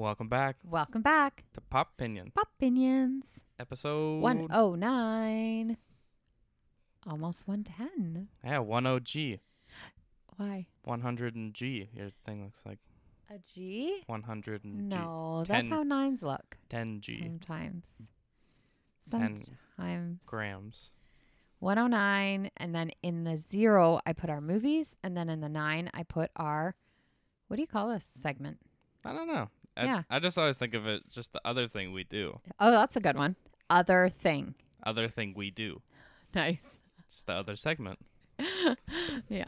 [0.00, 1.44] Welcome back Welcome back.
[1.52, 3.40] to Pop Opinion, Pop Opinions.
[3.58, 5.76] episode 109.
[7.06, 8.28] Almost 110.
[8.42, 9.40] Yeah, 10G.
[10.38, 10.66] Why?
[10.84, 11.90] 100 and G.
[11.94, 12.78] Your thing looks like
[13.30, 14.02] A G?
[14.06, 15.70] 100 and No, that's Ten.
[15.70, 16.56] how nines look.
[16.70, 17.86] 10G Sometimes.
[19.10, 19.36] 10
[19.76, 20.20] Sometimes.
[20.24, 20.92] grams.
[21.58, 22.50] 109.
[22.56, 24.96] And then in the zero, I put our movies.
[25.04, 26.74] And then in the nine, I put our,
[27.48, 28.60] what do you call this segment?
[29.04, 29.48] I don't know.
[29.80, 30.02] I, Yeah.
[30.10, 32.38] I just always think of it just the other thing we do.
[32.58, 33.36] Oh, that's a good one.
[33.68, 34.54] Other thing.
[34.82, 35.80] Other thing we do.
[36.34, 36.78] Nice.
[37.10, 37.98] Just the other segment.
[39.28, 39.46] yeah.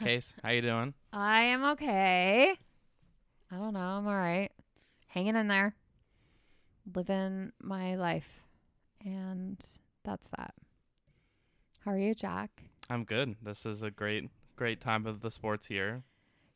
[0.00, 0.94] Case, how you doing?
[1.12, 2.54] I am okay.
[3.50, 3.80] I don't know.
[3.80, 4.50] I'm all right.
[5.08, 5.74] Hanging in there.
[6.94, 8.28] Living my life.
[9.04, 9.62] And
[10.04, 10.54] that's that.
[11.84, 12.62] How are you, Jack?
[12.90, 13.36] I'm good.
[13.42, 16.02] This is a great, great time of the sports year.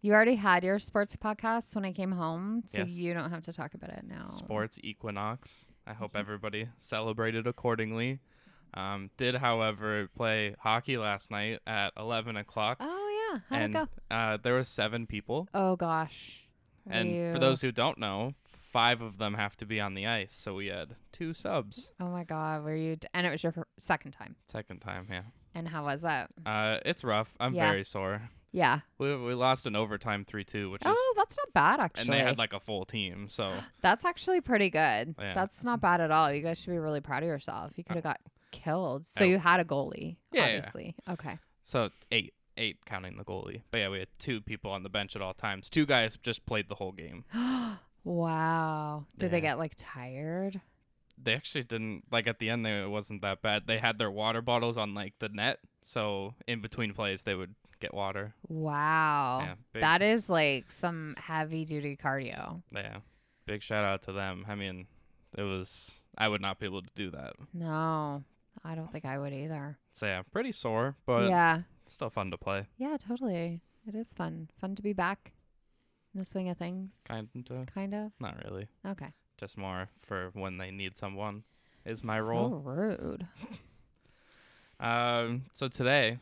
[0.04, 2.90] You already had your sports podcast when I came home, so Yes.
[2.90, 4.24] you don't have to talk about it now.
[4.24, 5.66] Sports equinox.
[5.86, 6.18] I hope Mhm.
[6.20, 8.18] everybody celebrated accordingly.
[8.74, 12.78] Um, did, however, play hockey last night at 11 o'clock.
[12.80, 13.40] Oh yeah.
[13.48, 13.78] How'd and it
[14.10, 14.14] go?
[14.16, 15.48] uh, there were seven people.
[15.54, 16.48] Oh gosh.
[16.90, 20.34] And for those who don't know, five of them have to be on the ice.
[20.34, 21.92] So we had two subs.
[22.00, 24.34] Oh my god, were you d- and it was your second time.
[24.48, 25.22] Second time, yeah.
[25.54, 26.30] And how was that?
[26.44, 27.36] Uh, it's rough.
[27.38, 27.68] I'm Yeah.
[27.70, 28.30] very sore.
[28.52, 28.80] Yeah.
[28.98, 32.02] We we lost in overtime three two, which is Oh, that's not bad actually.
[32.02, 33.28] and they had like a full team.
[33.30, 35.14] So That's actually pretty good.
[35.18, 35.34] Yeah.
[35.34, 36.32] That's not bad at all.
[36.32, 37.72] You guys should be really proud of yourself.
[37.76, 39.06] You uh, could have got killed.
[39.06, 40.56] So I- you had a goalie, Yeah, yeah.
[40.58, 40.94] obviously.
[41.08, 41.38] Okay.
[41.64, 43.62] so eight eight counting the goalie.
[43.70, 45.70] But yeah, we had two people on the bench at all times.
[45.70, 47.24] Two guys just played the whole game.
[48.04, 49.06] wow.
[49.16, 50.60] Did they get like tired?
[51.22, 52.66] They actually didn't like at the end.
[52.66, 53.66] They, it wasn't that bad.
[53.66, 57.54] They had their water bottles on like the net, so in between plays they would
[57.82, 58.34] get water.
[58.48, 59.40] Wow.
[59.42, 62.62] Yeah, big- that is like some heavy duty cardio.
[62.74, 62.98] Yeah.
[63.44, 64.46] Big shout out to them.
[64.48, 64.86] I mean,
[65.36, 67.34] it was I would not be able to do that.
[67.52, 68.22] No,
[68.64, 69.78] I don't think I would either.
[69.92, 71.62] So yeah, pretty sore, but yeah.
[71.88, 72.66] still fun to play.
[72.78, 73.60] Yeah, totally.
[73.86, 74.48] It is fun.
[74.60, 75.32] Fun to be back
[76.14, 76.92] in the swing of things.
[77.08, 77.66] Kind of.
[77.66, 78.12] Kind of.
[78.20, 78.68] Not really.
[78.86, 79.08] Okay.
[79.38, 81.42] Just more for when they need someone
[81.84, 82.48] is my so role.
[82.64, 83.26] rude.
[84.80, 86.18] Um so today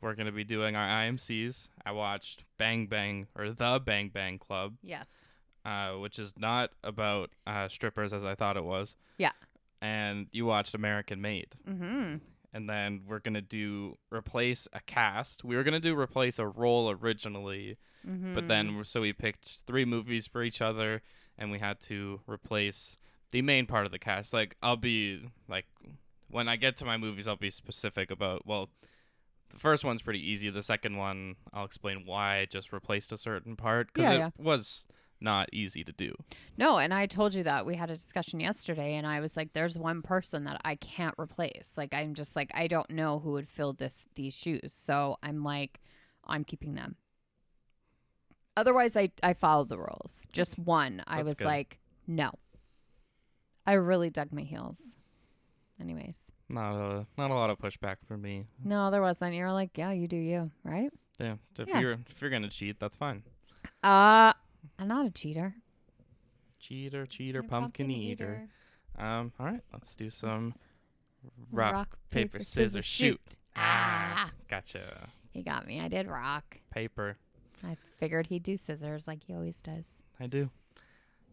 [0.00, 1.68] we're going to be doing our IMCs.
[1.84, 5.24] I watched Bang Bang or The Bang Bang Club, Yes.
[5.64, 8.96] uh, which is not about uh, strippers as I thought it was.
[9.18, 9.32] Yeah.
[9.82, 11.54] And you watched American Made.
[11.68, 12.16] Mm-hmm.
[12.52, 15.44] and then we're gonna do replace a cast.
[15.44, 17.76] We were gonna do replace a role originally,
[18.08, 18.34] Mm-hmm.
[18.34, 21.02] but then so we picked three movies for each other,
[21.36, 22.96] and we had to replace
[23.30, 24.32] the main part of the cast.
[24.32, 25.66] Like I'll be like,
[26.30, 28.46] when I get to my movies, I'll be specific about.
[28.46, 28.70] Well,
[29.50, 30.48] the first one's pretty easy.
[30.50, 34.18] The second one, I'll explain why I just replaced a certain part because Yeah, it
[34.18, 34.30] yeah.
[34.38, 34.86] was
[35.20, 36.14] not easy to do.
[36.56, 39.52] No, and I told you that we had a discussion yesterday, and I was like,
[39.52, 41.72] "There's one person that I can't replace.
[41.76, 44.72] Like, I'm just like, I don't know who would fill this these shoes.
[44.72, 45.80] So I'm like,
[46.26, 46.96] I'm keeping them.
[48.56, 50.26] Otherwise, I I followed the rules.
[50.32, 51.46] Just one, I That's was good.
[51.46, 52.30] like, no.
[53.66, 54.78] I really dug my heels.
[55.80, 56.20] Anyways,
[56.52, 58.44] Not a not a lot of pushback from me.
[58.64, 59.34] no, there wasn't.
[59.34, 60.90] You're like, yeah, you do you, right?
[61.20, 61.78] Yeah, if Yeah.
[61.80, 63.22] you're if you're gonna cheat, that's fine.
[63.84, 64.32] Uh,
[64.78, 65.54] I'm not a cheater.
[66.58, 68.48] Cheater, cheater, a pumpkin, eater.
[68.98, 70.54] Um, all right, let's do some
[71.22, 73.20] Let's rock, paper, scissors, shoot.
[73.56, 75.08] Ah, Gotcha.
[75.32, 75.80] he got me.
[75.80, 76.58] I did rock.
[76.70, 77.16] Paper.
[77.64, 79.84] I figured he'd do scissors like he always does.
[80.18, 80.50] I do.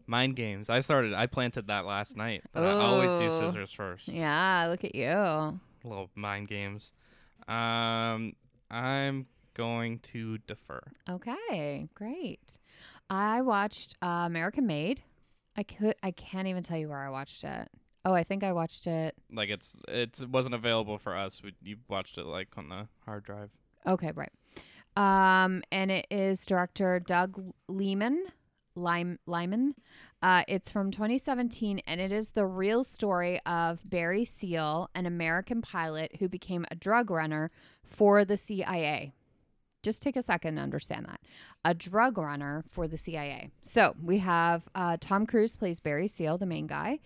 [0.08, 0.70] Mind games.
[0.70, 1.12] I started.
[1.12, 2.42] I planted that last night.
[2.54, 4.08] But I always do scissors first.
[4.08, 5.60] Yeah, look at you.
[5.84, 6.92] Little mind games.
[7.46, 8.32] Um,
[8.70, 10.80] I'm going to defer.
[11.10, 12.58] Okay, great.
[13.10, 15.02] I watched uh, American Made.
[15.58, 15.94] I could.
[16.02, 17.68] I can't even tell you where I watched it.
[18.06, 19.14] Oh, I think I watched it.
[19.30, 21.42] Like it's it's it wasn't available for us.
[21.42, 23.50] We, you watched it like on the hard drive.
[23.86, 24.32] Okay, right.
[24.96, 28.24] Um, and it is director Doug Lehman.
[28.78, 29.74] Lime, Liman.
[30.22, 35.62] Uh, it's from 2017, and it is the real story of Barry Seal, an American
[35.62, 37.50] pilot who became a drug runner
[37.82, 39.12] for the CIA.
[39.82, 41.20] Just take a second to understand that.
[41.64, 43.50] A drug runner for the CIA.
[43.62, 46.98] So we have uh, Tom Cruise plays Barry Seal, the main guy.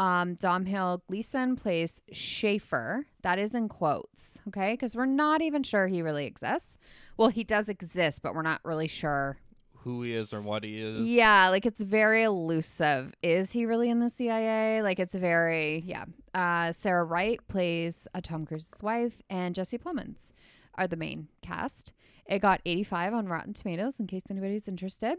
[0.00, 3.04] Um, Hill, Gleeson plays Schafer.
[3.22, 4.72] That is in quotes, okay?
[4.72, 6.78] Because we're not even sure he really exists.
[7.18, 9.36] Well, he does exist, but we're not really sure
[9.84, 11.08] Who he is or what he is.
[11.08, 13.14] yeah, like it's very elusive.
[13.22, 14.82] Is he really in the CIA?
[14.82, 16.04] Like it's very yeah.
[16.34, 20.30] Uh, Sarah Wright plays uh, Tom Cruise's wife, and Jesse Plemons
[20.74, 21.92] are the main cast.
[22.26, 25.18] It got 85 on Rotten Tomatoes, in case anybody's interested.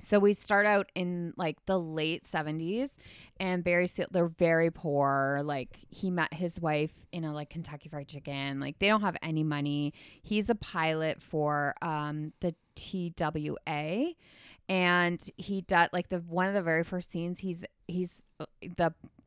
[0.00, 2.94] So we start out in like the late 70s
[3.38, 5.40] and Barry they're very poor.
[5.44, 8.60] Like he met his wife in a like Kentucky Fried Chicken.
[8.60, 9.92] Like they don't have any money.
[10.22, 14.14] He's a pilot for um the TWA
[14.68, 18.46] and he does like the one of the very first scenes he's he's uh,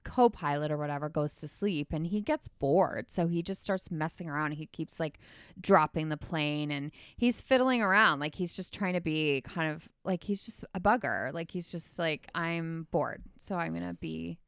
[0.04, 3.12] the co-pilot or whatever goes to sleep and he gets bored.
[3.12, 4.54] So he just starts messing around.
[4.54, 5.20] He keeps like
[5.60, 8.20] dropping the plane and he's fiddling around.
[8.20, 11.34] Like he's just trying to be kind of like he's just a bugger.
[11.34, 13.24] Like he's just like i'm bored.
[13.40, 14.40] So i'm gonna be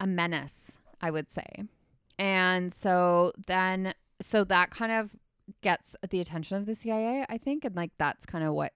[0.00, 1.64] a menace i would say.
[2.18, 5.10] And so then so that kind of
[5.60, 7.64] gets the attention of the cia i think.
[7.64, 8.72] And like that's kind of what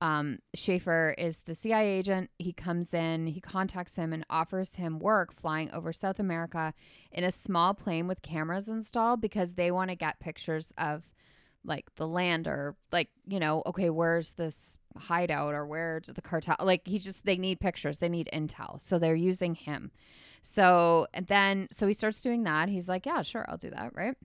[0.00, 2.30] um, Schafer is the CIA agent.
[2.38, 6.74] He comes in, he contacts him and offers him work flying over South America
[7.12, 11.04] in a small plane with cameras installed because they want to get pictures of
[11.64, 16.56] like the land or like, you know, okay, where's this hideout or where's the cartel?
[16.60, 18.80] Like he just, they need pictures, they need intel.
[18.82, 19.90] So they're using him.
[20.42, 22.68] So, and then, so he starts doing that.
[22.68, 23.92] He's like, yeah, sure, I'll do that.
[23.94, 24.16] Right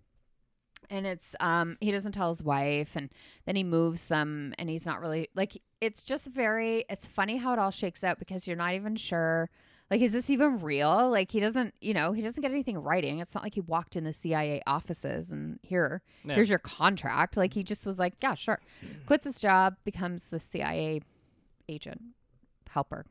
[0.89, 3.09] and it's um he doesn't tell his wife and
[3.45, 7.53] then he moves them and he's not really like it's just very it's funny how
[7.53, 9.49] it all shakes out because you're not even sure
[9.91, 11.09] like is this even real?
[11.09, 13.19] Like he doesn't you know he doesn't get anything writing.
[13.19, 16.01] It's not like he walked in the cia offices and here
[16.35, 17.37] here's your contract.
[17.37, 18.59] Like he just was like yeah sure.
[19.07, 21.01] Quits his job becomes the cia
[21.67, 22.01] agent
[22.69, 23.05] helper.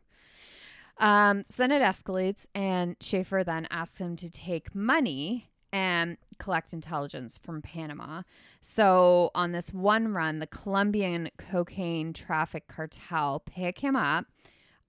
[0.98, 6.73] Um, so then it escalates, and Schafer then asks him to take money and collect
[6.73, 8.23] intelligence from Panama.
[8.61, 14.26] So on this one run, the Colombian cocaine traffic cartel pick him up.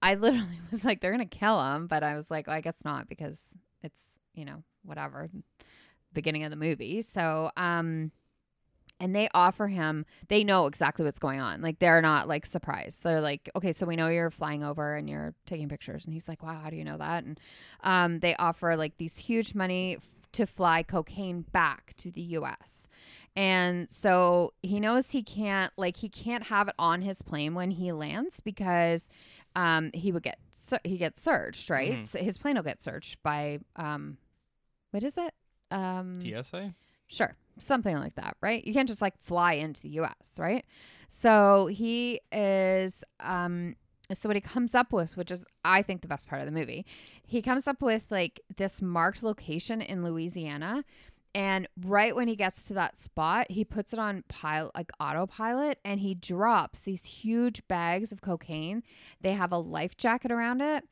[0.02, 2.84] I literally was like, they're gonna kill him, but I was like, well, I guess
[2.84, 3.38] not because
[3.82, 4.00] it's
[4.34, 5.28] you know whatever
[6.12, 7.02] beginning of the movie.
[7.02, 8.12] So um
[9.00, 13.02] and they offer him they know exactly what's going on like they're not like surprised
[13.02, 16.28] they're like okay so we know you're flying over and you're taking pictures and he's
[16.28, 17.40] like wow how do you know that and
[17.82, 19.96] um, they offer like these huge money
[20.32, 22.86] to fly cocaine back to the us
[23.36, 27.70] and so he knows he can't like he can't have it on his plane when
[27.70, 29.08] he lands because
[29.56, 30.38] um, he would get
[30.84, 32.08] he gets searched right Mhm.
[32.08, 34.18] so his plane will get searched by um,
[34.90, 35.32] what is it
[35.70, 36.74] um, TSA.
[37.06, 37.36] Sure.
[37.58, 38.64] Something like that, right?
[38.64, 40.64] You can't just like fly into the US, right?
[41.08, 43.76] So he is um
[44.14, 46.52] so what he comes up with, which is I think the best part of the
[46.52, 46.86] movie,
[47.26, 50.84] he comes up with like this marked location in Louisiana.
[51.32, 55.78] And right when he gets to that spot, he puts it on pilot like autopilot
[55.84, 58.82] and he drops these huge bags of cocaine.
[59.20, 60.84] They have a life jacket around it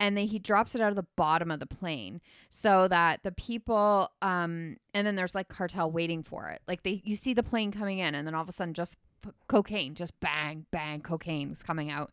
[0.00, 3.32] and then he drops it out of the bottom of the plane so that the
[3.32, 7.42] people um and then there's like cartel waiting for it like they you see the
[7.42, 8.96] plane coming in and then all of a sudden just
[9.48, 12.12] cocaine just bang bang cocaine's coming out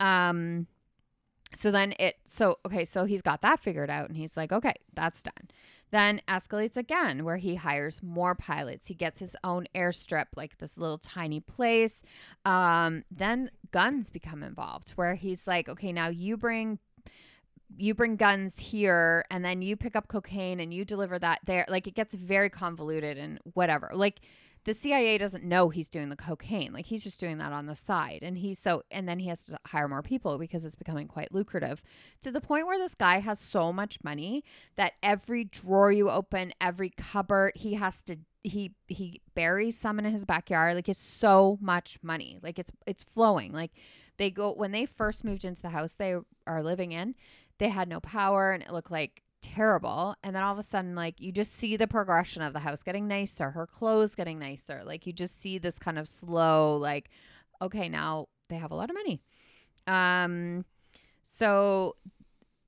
[0.00, 0.66] um
[1.54, 4.74] so then it so okay so he's got that figured out and he's like okay
[4.94, 5.48] that's done.
[5.90, 8.88] Then escalates again where he hires more pilots.
[8.88, 12.02] He gets his own airstrip like this little tiny place.
[12.44, 16.78] Um then guns become involved where he's like okay now you bring
[17.76, 21.64] you bring guns here and then you pick up cocaine and you deliver that there.
[21.68, 23.90] Like it gets very convoluted and whatever.
[23.92, 24.20] Like
[24.64, 27.74] the CIA doesn't know he's doing the cocaine like he's just doing that on the
[27.74, 31.06] side and he's so and then he has to hire more people because it's becoming
[31.06, 31.82] quite lucrative
[32.20, 34.42] to the point where this guy has so much money
[34.76, 40.04] that every drawer you open every cupboard he has to he he buries some in
[40.04, 43.72] his backyard like it's so much money like it's it's flowing like
[44.16, 46.14] they go when they first moved into the house they
[46.46, 47.14] are living in
[47.58, 50.14] they had no power and it looked like terrible.
[50.22, 52.82] And then all of a sudden like you just see the progression of the house
[52.82, 54.82] getting nicer her clothes getting nicer.
[54.84, 57.10] Like you just see this kind of slow like
[57.60, 59.20] okay now they have a lot of money.
[59.86, 60.64] Um
[61.22, 61.96] so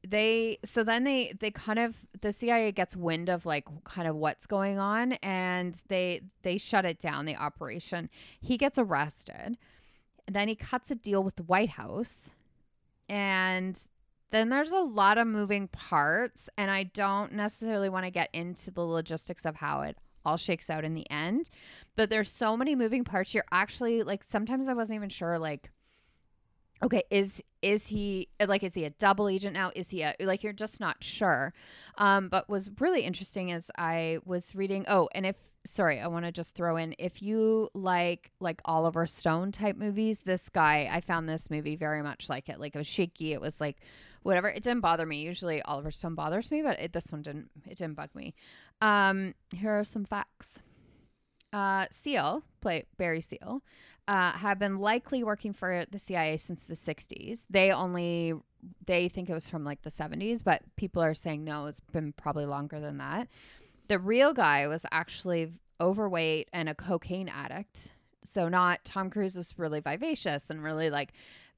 [0.06, 4.16] they so then they they kind of the CIA gets wind of like kind of
[4.16, 8.09] what's going on and they they shut it down the operation.
[8.40, 9.56] He gets arrested.
[10.30, 12.30] Then he cuts a deal with the White House.
[13.09, 13.80] And
[14.37, 18.71] then there's a lot of moving parts and I don't necessarily want to get into
[18.71, 21.49] the logistics of how it all shakes out in the end
[21.95, 25.71] but there's so many moving parts you're actually like sometimes I wasn't even sure like
[26.83, 29.71] okay is is he like is he a double agent now?
[29.75, 31.55] Is he a like you're just not sure.
[31.97, 36.25] Um but was really interesting is i was reading oh and if sorry i want
[36.25, 41.00] to just throw in if you like like oliver stone type movies this guy i
[41.00, 42.61] found this movie very much like it.
[42.61, 43.78] Like it was shaky it was like
[44.26, 47.50] whatever it didn't bother me usually oliver stone bothers me but it, this one didn't
[47.66, 48.35] it didn't bug me
[48.83, 50.61] um here are some facts
[51.52, 53.62] uh seal play barry seal
[54.09, 57.45] uh, have been likely working for the CIA since the 60s.
[57.50, 58.35] They only
[58.85, 62.12] they think it was from like the 70s, but people are saying no, it's been
[62.12, 63.28] probably longer than that.
[63.88, 67.92] The real guy was actually overweight and a cocaine addict.
[68.23, 71.12] So not Tom Cruise was really vivacious and really like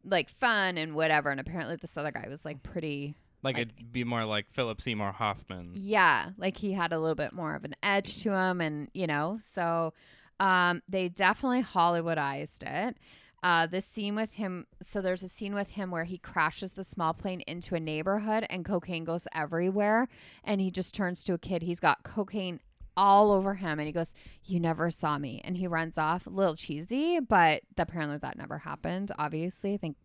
[0.05, 3.93] like fun and whatever and apparently this other guy was like pretty Like, Like- it'd
[3.93, 5.73] be more like Philip Seymour Hoffman.
[5.75, 9.07] yeah, like he had a little bit more of an edge to him, and you
[9.07, 9.93] know, so
[10.41, 12.97] um, they definitely Hollywoodized it.
[13.41, 16.83] Uh, the scene with him, so there's a scene with him where he crashes the
[16.83, 20.09] small plane into a neighborhood and cocaine goes everywhere,
[20.43, 21.63] and he just turns to a kid.
[21.63, 22.59] He's got cocaine
[22.99, 24.15] all over him, and he goes,
[24.45, 26.27] "You never saw me," and he runs off.
[26.27, 29.13] A little cheesy, but apparently that never happened.
[29.19, 29.97] Obviously, I think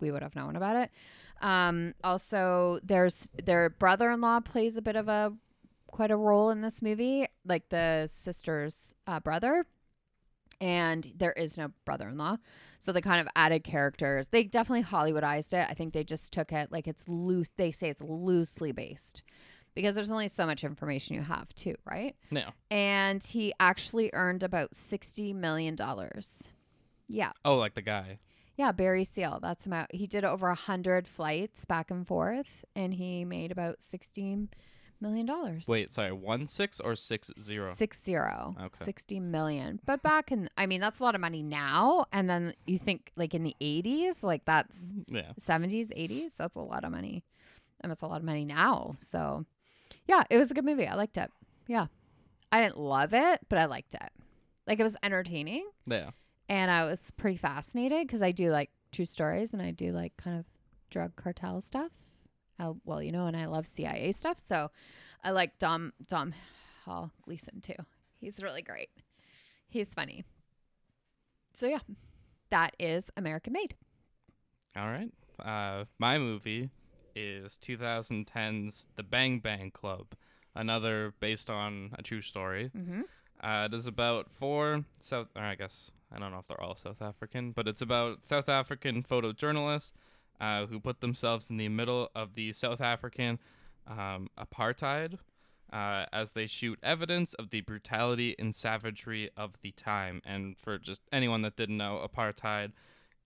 [0.00, 0.90] we would have known about it.
[1.42, 5.34] Um, also, there's their brother-in-law plays a bit of a
[5.86, 9.66] quite a role in this movie, like the sister's uh, brother,
[10.58, 12.38] and there is no brother-in-law,
[12.78, 14.28] so they kind of added characters.
[14.28, 15.66] They definitely Hollywoodized it.
[15.68, 17.50] I think they just took it like it's loose.
[17.56, 19.22] They say it's loosely based
[19.74, 22.16] because there's only so much information you have too, right?
[22.30, 22.50] No.
[22.70, 26.48] And he actually earned about sixty million dollars.
[27.08, 27.32] Yeah.
[27.44, 28.18] Oh, like the guy.
[28.56, 29.38] Yeah, Barry Seal.
[29.40, 29.94] That's about.
[29.94, 34.48] He did over a hundred flights back and forth, and he made about sixteen
[35.00, 35.68] million dollars.
[35.68, 37.72] Wait, sorry, one six or six zero?
[37.76, 38.56] Six zero.
[38.60, 38.84] Okay.
[38.84, 39.78] 60 million.
[39.86, 42.06] But back in, I mean, that's a lot of money now.
[42.12, 45.32] And then you think like in the 80s, like that's Yeah.
[45.40, 47.22] 70s, 80s, that's a lot of money.
[47.80, 48.96] And it's a lot of money now.
[48.98, 49.46] So
[50.08, 50.86] yeah, it was a good movie.
[50.86, 51.30] I liked it.
[51.68, 51.86] Yeah.
[52.50, 54.10] I didn't love it, but I liked it.
[54.66, 56.10] Like it was entertaining Yeah.
[56.48, 60.16] and I was pretty fascinated because I do like true stories and I do like
[60.16, 60.46] kind of
[60.90, 61.92] drug cartel stuff.
[62.58, 64.70] Uh, well, you know, and I love CIA stuff, so
[65.22, 66.34] I like Dom Dom
[66.84, 67.74] Hall Gleason too.
[68.20, 68.88] He's really great.
[69.68, 70.24] He's funny.
[71.54, 71.78] So yeah,
[72.50, 73.74] that is American Made.
[74.76, 75.10] All right.
[75.38, 76.70] Uh, my movie
[77.14, 80.14] is 2010's The Bang Bang Club,
[80.54, 82.70] another based on a true story.
[82.76, 83.02] Mm-hmm.
[83.42, 86.74] Uh, it is about four South, or I guess I don't know if they're all
[86.74, 89.92] South African, but it's about South African photojournalists
[90.40, 93.38] uh, who put themselves in the middle of the South African
[93.86, 95.18] um, apartheid
[95.72, 100.22] uh, as they shoot evidence of the brutality and savagery of the time.
[100.24, 102.72] And for just anyone that didn't know, apartheid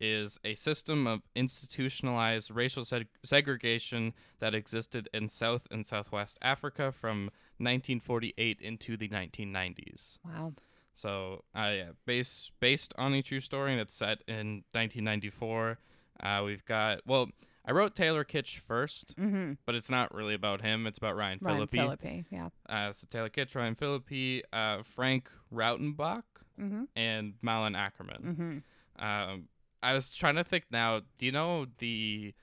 [0.03, 6.91] is a system of institutionalized racial seg- segregation that existed in South and Southwest Africa
[6.93, 10.19] from 1948 into the 1990s.
[10.25, 10.53] Wow.
[10.95, 15.79] So, uh, yeah, based based on a true story, and it's set in 1994.
[16.23, 17.31] Uh, we've got well,
[17.65, 19.53] I wrote Taylor Kitsch first, Mm-hmm.
[19.65, 20.87] but it's not really about him.
[20.87, 21.79] It's about Ryan, Philippi.
[21.79, 22.01] Ryan Phillippe.
[22.03, 22.25] Phillippe.
[22.31, 22.49] Yeah.
[22.69, 26.25] Uh, so Taylor Kitsch, Ryan Phillippe, uh, Frank Rautenbach,
[26.61, 26.85] Mm-hmm.
[26.95, 28.23] and Malin Akerman.
[28.23, 28.59] Mm-hmm.
[29.05, 29.49] Um,
[29.83, 31.01] I was trying to think now.
[31.19, 32.35] Do you know the?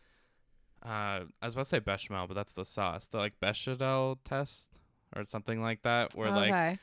[0.84, 3.08] Uh, I was about to say bechamel, but that's the sauce.
[3.08, 4.70] The like bechamel test
[5.16, 6.80] or something like that, where like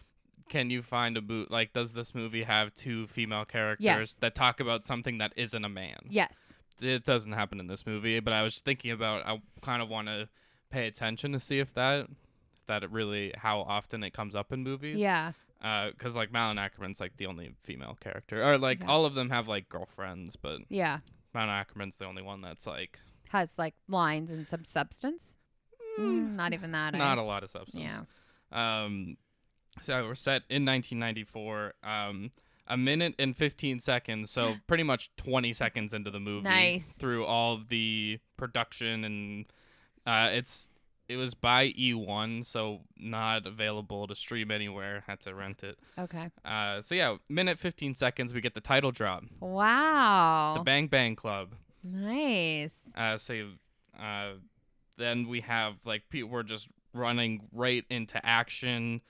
[0.49, 4.13] can you find a boot like does this movie have two female characters Yes.
[4.21, 6.41] that talk about something that isn't a man yes.
[6.81, 10.07] it doesn't happen in this movie but i was thinking about i kind of want
[10.07, 10.29] to
[10.71, 12.07] pay attention to see if that
[12.55, 15.33] if that really how often it comes up in movies Yeah.
[15.61, 18.89] Because like malin akerman's like the only female character or like Yeah.
[18.91, 20.99] all of them have like girlfriends but Yeah.
[21.35, 25.37] malin akerman's the only one that's like Has like lines and some substance.
[25.99, 26.95] Mm, not even that.
[26.95, 26.99] eh?
[26.99, 28.03] not a lot of substance Yeah.
[28.53, 29.17] Um,
[29.81, 31.75] so we're set in 1994.
[31.83, 32.31] Um,
[32.69, 36.45] a minute and 15 seconds, so pretty much 20 seconds into the movie.
[36.49, 36.89] Nice.
[36.89, 39.47] Through all of the production and
[40.07, 40.69] uh, it's
[41.09, 45.05] it was by E1, so not available to stream anywhere.
[45.07, 45.79] Had to rent it.
[45.99, 46.31] Okay.
[46.45, 50.55] Uh, so yeah, minute 15 seconds, we get the title drop, Wow.
[50.57, 51.55] the Bang Bang Club.
[51.85, 52.83] nice.
[52.95, 53.51] Uh, so
[54.01, 54.33] uh,
[54.99, 59.01] then we have like people we're just running right into action.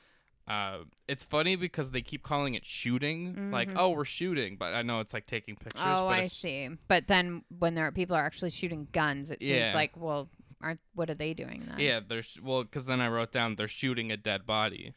[0.48, 3.76] Uh, it's funny because they keep calling it shooting, like Mhm.
[3.78, 5.82] oh we're shooting, but I know it's like taking pictures.
[5.84, 6.68] Oh, I see.
[6.86, 9.74] But then when there are people are actually shooting guns, it seems Yeah.
[9.74, 10.28] like, well,
[10.66, 11.78] aren't what are they doing then?
[11.78, 14.94] Yeah, there's well because then I wrote down they're shooting a dead body,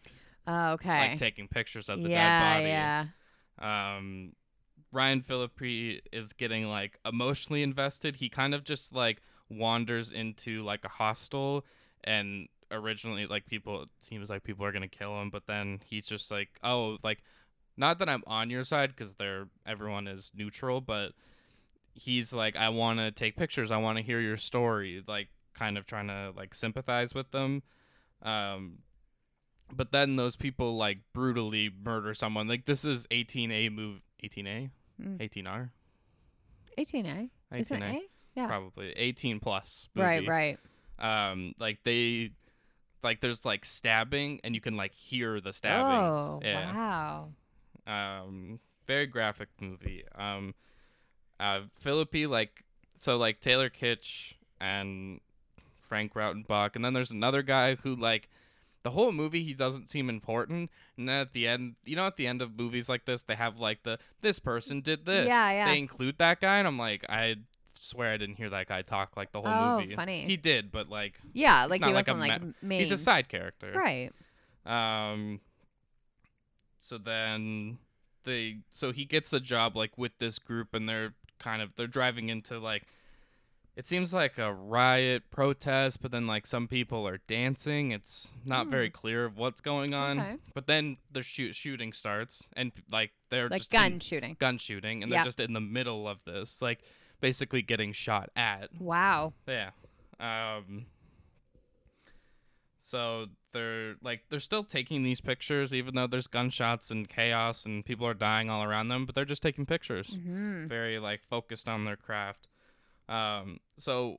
[0.47, 1.09] Oh, okay.
[1.09, 2.69] like taking pictures of the yeah, dead body.
[2.69, 3.95] yeah.
[3.97, 4.33] Um,
[4.91, 8.15] Ryan Phillippe is getting like emotionally invested.
[8.17, 11.65] He kind of just like wanders into like a hostel
[12.03, 16.05] and originally like people it seems like people are gonna kill him but then he's
[16.05, 17.17] just like oh like
[17.75, 21.13] not that i'm on your side because they're everyone is neutral but
[21.95, 25.77] he's like i want to take pictures i want to hear your story like kind
[25.77, 27.61] of trying to like sympathize with them
[28.23, 28.79] um
[29.73, 34.69] but then those people like brutally murder someone like this is 18a move 18a
[35.01, 35.17] Mm.
[35.17, 35.69] 18R.
[36.77, 37.29] 18A.
[37.55, 37.99] Isn't 18A.
[38.35, 38.47] Yeah.
[38.47, 39.87] Probably 18 plus.
[39.95, 40.57] Right, right.
[40.99, 42.31] Um, like they,
[43.01, 45.85] like there's like stabbing, and you can like hear the stabbing.
[45.85, 46.73] Oh, yeah.
[46.73, 47.29] wow.
[47.87, 50.53] um very graphic movie um
[51.39, 52.63] uh phillippe like
[52.99, 55.21] so like taylor kitsch and
[55.89, 58.29] frank rautenbach and then there's another guy who like
[58.83, 62.15] the whole movie he doesn't seem important and then at the end you know at
[62.15, 65.51] the end of movies like this they have like the this person did this Yeah,
[65.51, 65.71] yeah.
[65.71, 67.35] they include that guy and i'm like i
[67.77, 70.21] swear i didn't hear that guy talk like the whole Oh, movie funny.
[70.25, 72.79] he did but like Yeah, like he like a wasn't like, ma- main.
[72.79, 74.11] he's a side character Right.
[74.65, 75.39] um
[76.79, 77.77] so then
[78.23, 81.87] they so he gets a job like with this group and they're kind of they're
[81.87, 82.83] driving into like
[83.79, 88.67] it seems like a riot protest but then like some people are dancing it's not
[88.67, 90.21] very clear of what's going on Hmm.
[90.23, 90.37] Okay.
[90.53, 94.35] but then the shoot shooting starts and like they're Like just gun in- shooting.
[94.37, 95.17] gun shooting and Yep.
[95.17, 96.79] they're just in the middle of this like
[97.21, 99.31] basically getting shot at Wow.
[99.47, 99.69] yeah.
[100.19, 100.85] Um
[102.81, 107.85] so they're like they're still taking these pictures even though there's gunshots and chaos and
[107.85, 110.09] people are dying all around them, but they're just taking pictures.
[110.09, 112.48] hmm Very like focused on their craft.
[113.09, 114.17] Um so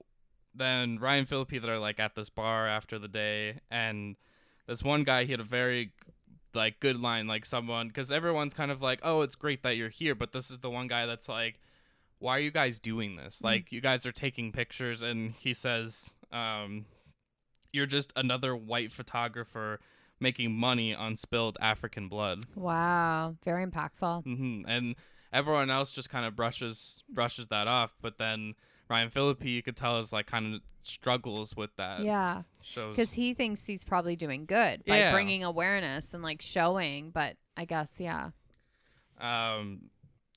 [0.55, 4.17] then Ryan Phillippe that are like at this bar after the day and
[4.67, 5.93] this one guy he had a very
[6.55, 9.89] like good line like someone because everyone's kind of like oh it's great that you're
[9.89, 11.61] here but this is the one guy that's like
[12.19, 16.11] why are you guys doing this like you guys are taking pictures and he says
[16.33, 16.85] um
[17.73, 19.79] you're just another white photographer
[20.19, 23.37] making money on spilled african blood Wow.
[23.45, 24.25] Very impactful.
[24.25, 24.97] hmm and
[25.33, 28.55] everyone else just kind of brushes brushes that off but then
[28.91, 32.43] ryan phillippe you could tell is like kind of struggles with that Yeah.
[32.75, 35.13] Because he thinks he's probably doing good by Yeah.
[35.13, 38.31] bringing awareness and like showing, but I guess, yeah.
[39.19, 39.91] Um,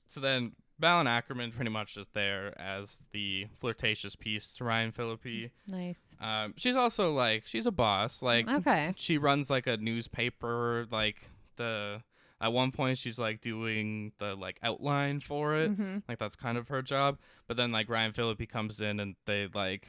[0.06, 5.50] so then Malin Akerman pretty much is there as the flirtatious piece to Ryan Phillippe.
[5.68, 6.00] Nice.
[6.20, 8.22] Um, she's also like she's a boss.
[8.22, 8.92] Like Okay.
[8.96, 10.86] she runs like a newspaper.
[10.90, 12.02] Like the
[12.44, 15.70] at one point she's like doing the like outline for it.
[15.70, 17.18] hmm Like that's kind of her job.
[17.48, 19.88] But then like Ryan Phillippe comes in and they like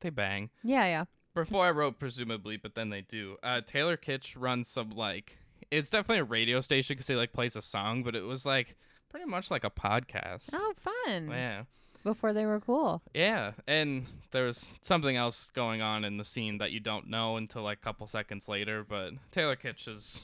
[0.00, 0.50] they bang.
[0.62, 1.04] Yeah, yeah.
[1.34, 3.36] Before I wrote presumably, but then they do.
[3.42, 5.38] Uh, Taylor Kitsch runs some like
[5.70, 8.76] it's definitely a radio station because he like plays a song, but it was like
[9.10, 10.50] pretty much like a podcast.
[10.52, 11.28] Oh, fun.
[11.30, 11.62] Yeah,
[12.04, 13.02] Before they were cool.
[13.14, 17.62] yeah, and there's something else going on in the scene that you don't know until
[17.62, 18.84] like a couple seconds later.
[18.86, 20.20] But Taylor Kitsch is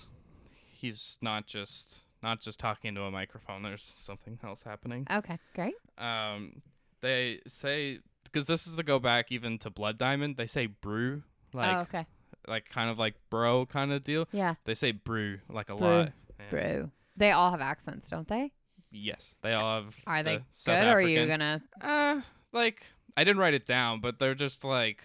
[0.82, 3.62] he's not just not just talking into a microphone.
[3.62, 5.06] There's something else happening.
[5.10, 5.74] Okay, great.
[5.96, 6.60] Um,
[7.00, 10.36] they say because this is to go back even to Blood Diamond.
[10.36, 11.22] They say brew
[11.54, 12.06] like oh, okay.
[12.46, 14.28] like kind of like bro kind of deal.
[14.32, 15.86] Yeah, They say brew like a Brew.
[15.86, 16.12] lot.
[16.40, 16.50] Yeah.
[16.50, 16.90] brew.
[17.16, 18.52] They all have accents, don't they?
[18.90, 19.96] Yes, they all have.
[20.06, 21.62] Are they South good, or are you gonna?
[21.80, 22.20] Uh,
[22.52, 25.02] like I didn't write it down, but they're just like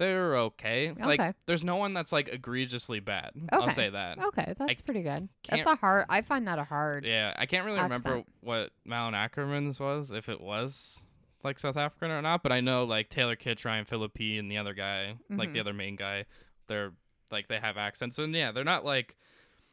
[0.00, 0.92] they're okay.
[0.98, 1.32] Like Okay.
[1.46, 3.32] there's no one that's like egregiously bad.
[3.52, 3.72] I'll Okay.
[3.74, 4.18] say that.
[4.18, 5.28] Okay, that's pretty good.
[5.42, 6.06] can't- That's a hard.
[6.08, 7.04] I find that a hard.
[7.04, 8.26] Yeah, I can't really remember Accent.
[8.40, 11.02] what Malin Akerman's was, if it was
[11.44, 14.56] like South African or not, but I know like Taylor Kitsch, Ryan Phillippe, and the
[14.56, 15.60] other guy, like the Mhm.
[15.60, 16.24] other main guy,
[16.66, 16.92] they're
[17.30, 19.16] like they have accents, and yeah, they're not like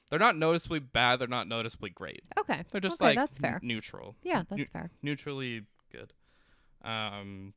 [0.09, 2.21] they're not noticeably bad, they're not noticeably great.
[2.37, 3.59] Okay, They're just okay, like that's fair.
[3.63, 4.89] neutral, Yeah, that's fair.
[5.01, 6.13] neutrally good.
[6.83, 7.53] Um,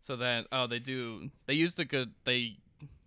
[0.00, 2.58] so then oh they do they used a good they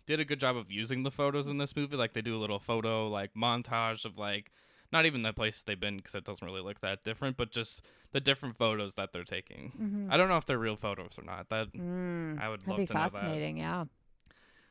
[0.08, 1.96] did a good job of using the photos in this movie.
[1.96, 4.52] Like they do a little photo like montage of like
[4.92, 7.82] not even the place they've been because it doesn't really look that different, but just
[8.12, 9.72] the different photos that they're taking.
[9.82, 10.12] Mm-hmm.
[10.12, 11.48] I don't know if they're real photos or not.
[11.50, 13.12] That Mm, I would love be to know that.
[13.12, 13.58] fascinating.
[13.58, 13.86] Yeah.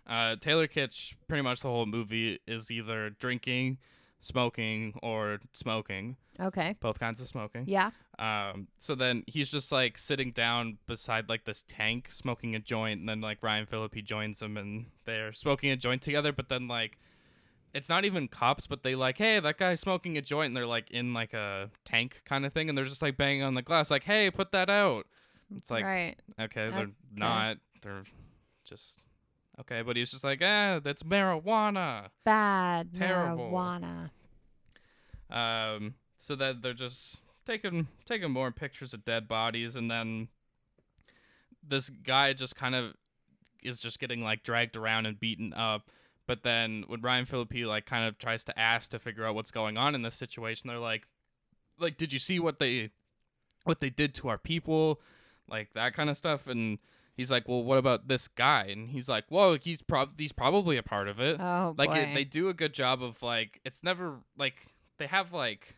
[0.07, 3.79] uh, Taylor Kitsch, pretty much the whole movie is either drinking,
[4.21, 6.17] smoking, or smoking.
[6.39, 6.77] Okay.
[6.81, 7.65] Both kinds of smoking.
[7.67, 7.91] Yeah.
[8.19, 13.01] Um, so then he's just like sitting down beside like this tank, smoking a joint,
[13.01, 16.33] and then like Ryan Phillippe joins him, and they're smoking a joint together.
[16.33, 16.99] But then like,
[17.73, 20.67] it's not even cops, but they like, hey, that guy's smoking a joint, and they're
[20.67, 23.63] like in like a tank kind of thing, and they're just like banging on the
[23.63, 25.07] glass, like, hey, put that out.
[25.57, 26.15] It's like, right.
[26.41, 26.93] okay, they're Okay.
[27.17, 28.05] not, they're
[28.65, 29.01] just
[29.61, 32.09] okay, but he's just like, ah, that's marijuana.
[32.25, 33.51] Bad Terrible.
[33.51, 34.11] marijuana.
[35.31, 40.29] Um, so that they're just taking taking more pictures of dead bodies, and then
[41.67, 42.95] this guy just kind of
[43.63, 45.91] is just getting like dragged around and beaten up.
[46.27, 49.51] But then when Ryan Phillippe like kind of tries to ask to figure out what's
[49.51, 51.07] going on in this situation, they're like,
[51.79, 52.91] like, did you see what they
[53.65, 55.01] what they did to our people,
[55.49, 56.79] like that kind of stuff, and.
[57.21, 58.65] He's like, well, what about this guy?
[58.71, 61.97] And he's like, well, he's prob he's probably a part of it Oh like boy.
[61.99, 64.67] it, they do a good job of like it's never like
[64.99, 65.77] they have like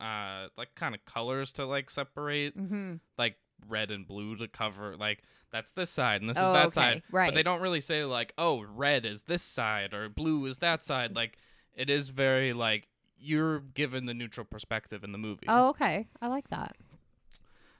[0.00, 2.94] uh like kind of colors to like separate Mm-hmm.
[3.16, 3.36] like
[3.68, 6.74] red and blue to cover like that's this side and this oh, is that okay.
[6.74, 7.02] side.
[7.12, 7.28] Right.
[7.28, 10.82] But they don't really say like, oh, red is this side or blue is that
[10.84, 11.14] side.
[11.14, 11.38] Like
[11.74, 15.46] it is very like you're given the neutral perspective in the movie.
[15.48, 16.08] oh, okay.
[16.20, 16.76] I like that.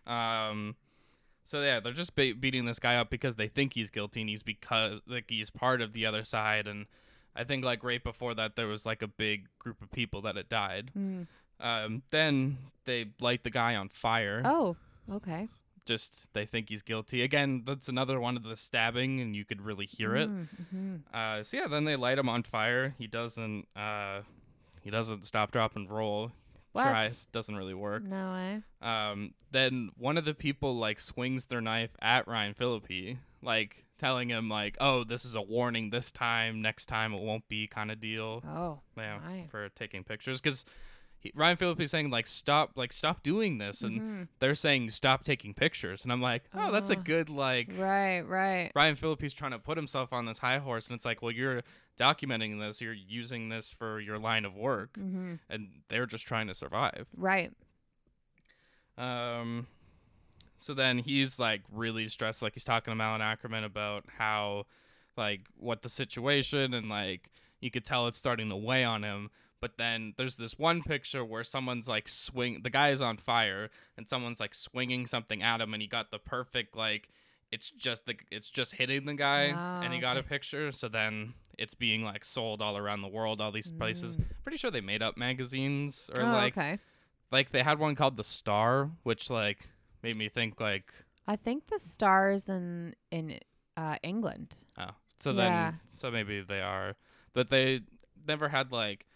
[0.07, 0.77] Um,
[1.47, 4.29] so yeah, they're just be- beating this guy up because they think he's guilty, and
[4.29, 6.67] he's because like he's part of the other side.
[6.67, 6.87] And
[7.35, 10.37] I think like right before that, there was like a big group of people that
[10.37, 10.91] had died.
[10.99, 11.27] Mm.
[11.61, 14.43] Um, then they light the guy on fire.
[14.45, 14.77] Oh,
[15.11, 15.49] okay.
[15.87, 17.63] Just they think he's guilty again.
[17.65, 20.29] That's another one of the stabbing, and you could really hear it.
[20.29, 20.97] Mm-hmm.
[21.15, 22.95] Uh, so yeah, then they light him on fire.
[22.99, 23.69] He doesn't.
[23.77, 24.23] Uh,
[24.83, 26.33] he doesn't stop, drop, and roll.
[26.77, 26.91] What?
[26.91, 28.03] Tries doesn't really work.
[28.05, 28.63] No way.
[28.81, 34.29] Um, then one of the people like swings their knife at Ryan Phillippe, like telling
[34.29, 35.91] him like, "Oh, this is a warning.
[35.91, 38.43] This time, next time it won't be," kind of deal.
[38.47, 39.47] Oh, Yeah, my.
[39.49, 40.65] for taking pictures because.
[41.35, 44.29] Ryan Phillippe is saying like stop like stop doing this and Mhm.
[44.39, 47.01] they're saying stop taking pictures and I'm like oh that's a Oh.
[47.03, 48.71] good like Right, right.
[48.75, 51.63] Ryan Phillippe's trying to put himself on this high horse, and it's like, well, you're
[51.99, 55.35] documenting this, you're using this for your line of work, Mm-hmm.
[55.49, 57.07] and they're just trying to survive.
[57.17, 57.53] Right.
[58.99, 59.67] Um,
[60.59, 64.67] so then he's like really stressed, like he's talking to Malin Akerman about how,
[65.17, 69.31] like, what the situation, and like you could tell it's starting to weigh on him.
[69.61, 73.71] But then there's this one picture where someone's like swing, the guy is on fire,
[73.97, 77.09] and someone's like swinging something at him, and he got the perfect like.
[77.53, 80.73] It's just the it's just hitting the guy, Oh, and he got a picture.
[80.73, 84.17] So then it's being like sold all around the world, all these places.
[84.17, 84.25] Mm.
[84.43, 86.79] Pretty sure they made up magazines or oh, like okay.
[87.31, 89.61] like they had one called the Star, which like
[90.03, 90.93] made me think like
[91.29, 93.39] I think the stars in in
[93.77, 94.57] uh, England.
[94.77, 94.91] oh
[95.21, 95.71] so Yeah.
[95.71, 96.97] then so maybe they are
[97.33, 97.83] but they
[98.27, 99.07] never had like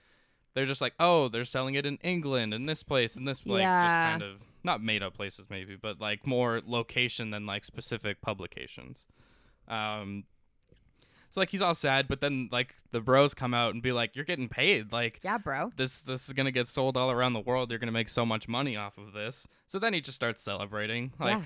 [0.54, 3.62] they're just like oh they're selling it in England and this place and this place
[3.62, 3.84] Yeah.
[3.86, 8.20] just kind of not made up places maybe but like more location than like specific
[8.20, 9.04] publications
[9.68, 10.24] um
[11.30, 14.16] so like he's all sad but then like the bros come out and be like
[14.16, 15.70] you're getting paid like Yeah, bro.
[15.76, 17.70] this this is gonna get sold all around the world.
[17.70, 19.46] You're gonna make so much money off of this.
[19.68, 21.44] So then he just starts celebrating, like Yeah.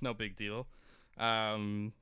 [0.00, 0.66] no big deal.
[1.18, 1.92] Um,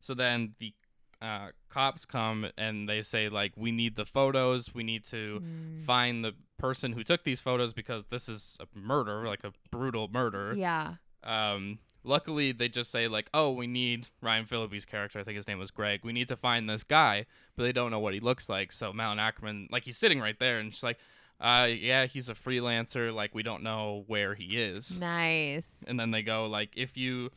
[0.00, 0.74] so then the
[1.22, 4.74] uh, cops come and they say like, we need the photos.
[4.74, 5.84] We need to Mm.
[5.84, 10.08] find the person who took these photos because this is a murder, like a brutal
[10.12, 10.54] murder.
[10.56, 10.94] Yeah.
[11.22, 15.18] Um, luckily, they just say like, "Oh, we need Ryan Phillippe's character.
[15.18, 16.00] I think his name was Greg.
[16.04, 18.72] We need to find this guy," but they don't know what he looks like.
[18.72, 20.98] So Malin Akerman, like, he's sitting right there, and she's like,
[21.40, 23.12] "Uh, yeah, he's a freelancer.
[23.14, 25.68] Like, we don't know where he is." Nice.
[25.86, 27.30] And then they go like, "If you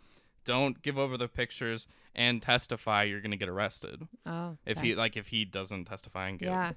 [0.46, 4.08] don't give over the pictures and testify, you're gonna get arrested.
[4.26, 4.58] Oh.
[4.66, 6.74] If he like, if he doesn't testify and give Yeah.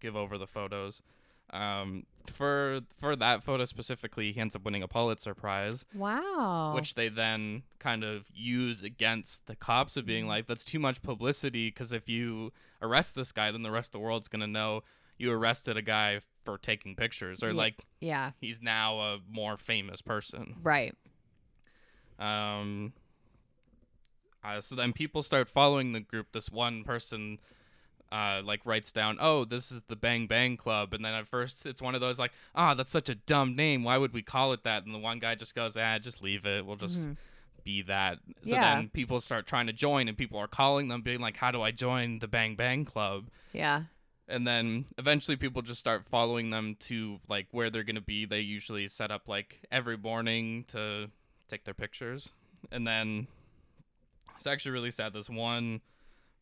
[0.00, 1.02] give over the photos."
[1.50, 6.74] Um, for for that photo specifically, he ends up winning a Pulitzer Prize Wow.
[6.74, 10.28] which they then kind of use against the cops of being Mhm.
[10.28, 12.52] like that's too much publicity because if you
[12.82, 14.82] arrest this guy then the rest of the world's going to know
[15.16, 18.32] you arrested a guy for taking pictures or like Yeah.
[18.42, 20.94] he's now a more famous person Right.
[22.18, 22.92] um
[24.44, 27.38] uh, so then people start following the group this one person
[28.10, 31.66] uh, like writes down, oh, this is the Bang Bang Club, and then at first
[31.66, 33.84] it's one of those like, ah, that's such a dumb name.
[33.84, 34.86] Why would we call it that?
[34.86, 36.64] And the one guy just goes, ah, just leave it.
[36.64, 37.16] We'll just Mhm.
[37.64, 38.18] be that.
[38.44, 38.76] So Yeah.
[38.76, 41.60] then people start trying to join, and people are calling them, being like, how do
[41.60, 43.28] I join the Bang Bang Club?
[43.52, 43.84] Yeah.
[44.26, 48.24] And then eventually people just start following them to like where they're gonna be.
[48.24, 51.10] They usually set up like every morning to
[51.46, 52.30] take their pictures,
[52.70, 53.26] and then
[54.38, 55.12] it's actually really sad.
[55.12, 55.82] This one,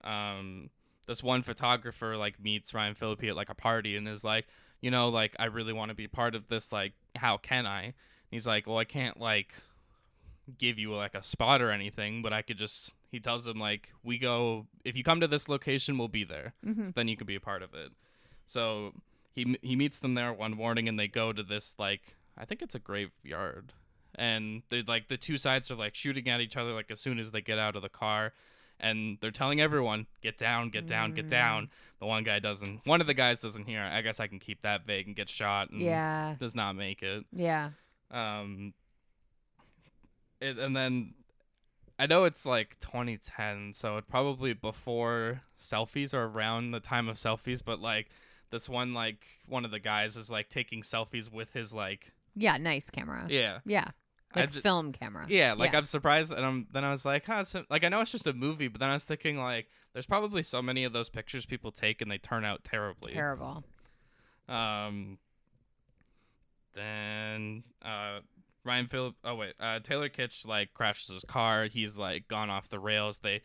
[0.05, 0.71] um,
[1.09, 4.47] this one photographer like meets Ryan Phillippe at like a party and is like,
[4.81, 6.71] you know, like I really want to be part of this.
[6.71, 7.95] Like, how can I?
[8.31, 9.55] He's like, well, I can't like
[10.59, 12.95] give you like a spot or anything, but I could just.
[13.13, 16.53] He tells him like, we go if you come to this location, we'll be there
[16.63, 17.93] hmm so then you can be a part of it.
[18.45, 18.93] So
[19.35, 22.61] he he meets them there one morning, and they go to this like I think
[22.63, 23.73] it's a graveyard,
[24.17, 27.19] and they like the two sides are like shooting at each other like as soon
[27.19, 28.33] as they get out of the car,
[28.81, 31.71] and they're telling everyone get down, get down, get down.
[32.01, 32.87] The one guy doesn't.
[32.87, 33.81] One of the guys doesn't hear.
[33.83, 36.35] I guess I can keep that vague and get shot and Yeah.
[36.39, 37.25] does not make it.
[37.33, 37.71] Yeah.
[38.11, 38.75] Um,
[40.41, 41.15] it, and then
[41.99, 47.17] I know it's like 2010, so it probably before selfies or around the time of
[47.17, 48.11] selfies, but like
[48.51, 52.59] this one, like one of the guys is like taking selfies with his like, Yeah.
[52.59, 53.27] Nice camera.
[53.31, 53.89] yeah, Yeah.
[54.37, 55.27] Like ju- film camera.
[55.29, 55.79] yeah, like Yeah.
[55.79, 58.27] I'm surprised, and I'm then I was like, huh, a- like I know it's just
[58.27, 61.46] a movie, but then I was thinking like, there's probably so many of those pictures
[61.46, 63.12] people take and they turn out terribly.
[63.12, 63.64] Terrible.
[64.49, 65.18] Um,
[66.75, 68.20] then uh,
[68.64, 69.14] Ryan Phillip.
[69.25, 71.64] Oh wait, uh, Taylor Kitsch like crashes his car.
[71.64, 73.18] He's like gone off the rails.
[73.20, 73.42] They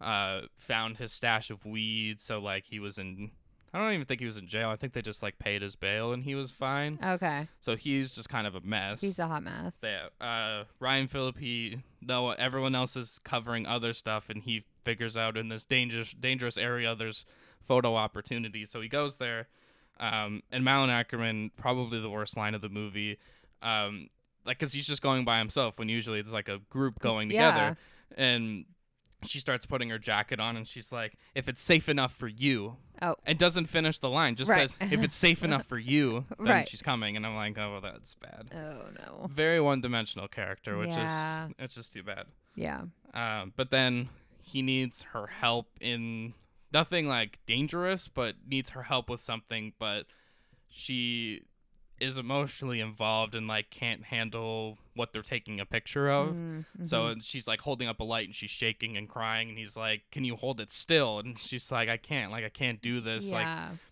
[0.00, 3.30] uh, found his stash of weed, so like he was in.
[3.74, 4.68] I don't even think he was in jail.
[4.70, 6.96] I think they just like paid his bail and he was fine.
[7.04, 7.48] Okay.
[7.60, 9.00] So he's just kind of a mess.
[9.00, 9.76] He's a hot mess.
[9.82, 10.06] Yeah.
[10.24, 15.36] Uh, Ryan Phillip, he though everyone else is covering other stuff, and he figures out
[15.36, 17.26] in this dangerous dangerous area there's
[17.60, 18.70] photo opportunities.
[18.70, 19.48] So he goes there.
[19.98, 23.18] Um, and Malin Akerman, probably the worst line of the movie,
[23.62, 24.08] um,
[24.44, 27.76] like because he's just going by himself when usually it's like a group going together,
[28.16, 28.24] Yeah.
[28.24, 28.64] and
[29.24, 32.76] she starts putting her jacket on and she's like, "If it's safe enough for you,"
[33.02, 33.16] Oh.
[33.26, 34.70] and doesn't finish the line, just Right.
[34.70, 36.68] says, "If it's safe enough for you, then Right.
[36.68, 39.26] she's coming," and I'm like, "Oh, well, that's bad." Oh no.
[39.30, 41.46] Very one-dimensional character, which Yeah.
[41.48, 42.26] is it's just too bad.
[42.54, 42.84] Yeah.
[43.12, 44.08] Um, but then
[44.42, 46.34] he needs her help in
[46.72, 49.72] nothing like dangerous, but needs her help with something.
[49.78, 50.06] But
[50.68, 51.42] she
[52.00, 56.34] is emotionally involved and like can't handle what they're taking a picture of.
[56.34, 57.12] Mm, So mhm.
[57.12, 60.02] and she's like holding up a light and she's shaking and crying and he's like,
[60.10, 62.30] "Can you hold it still?" And she's like, "I can't.
[62.32, 63.46] Like I can't do this." Like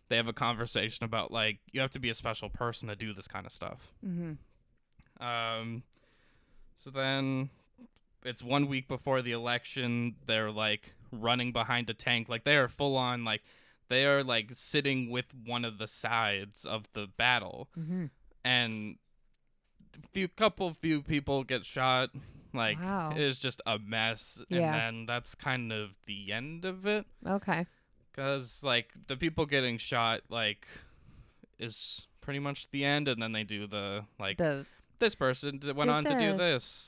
[0.09, 3.13] they have a conversation about like you have to be a special person to do
[3.15, 3.93] this kind of stuff.
[4.03, 4.33] hmm
[5.21, 5.85] Um,
[6.79, 7.51] so then
[8.25, 10.17] it's one week before the election.
[10.27, 12.29] They're like running behind a tank.
[12.29, 13.43] Like they are full on, like
[13.93, 17.69] they are like sitting with one of the sides of the battle.
[17.75, 18.07] hmm
[18.45, 18.97] And
[20.03, 22.11] a few couple few people get shot.
[22.55, 23.11] Like Wow.
[23.13, 24.43] it is just a mess.
[24.49, 24.59] Yeah.
[24.59, 27.07] And then that's kind of the end of it.
[27.27, 27.67] Okay.
[28.15, 30.67] Cause like the people getting shot, like,
[31.59, 33.09] is pretty much the end.
[33.09, 34.67] And then they do the like The
[34.99, 36.39] this person d- went on to do this.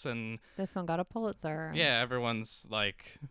[0.04, 1.72] this and this one got a Pulitzer.
[1.74, 3.26] yeah everyone's like i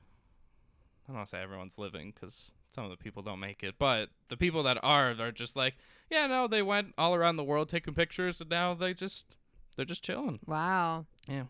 [1.08, 4.10] don't want to say everyone's living because some of the people don't make it but
[4.30, 5.76] the people that are are just like
[6.10, 9.36] yeah no they went all around the world taking pictures and now they just
[9.76, 11.06] they're just chilling Wow.
[11.28, 11.44] yeah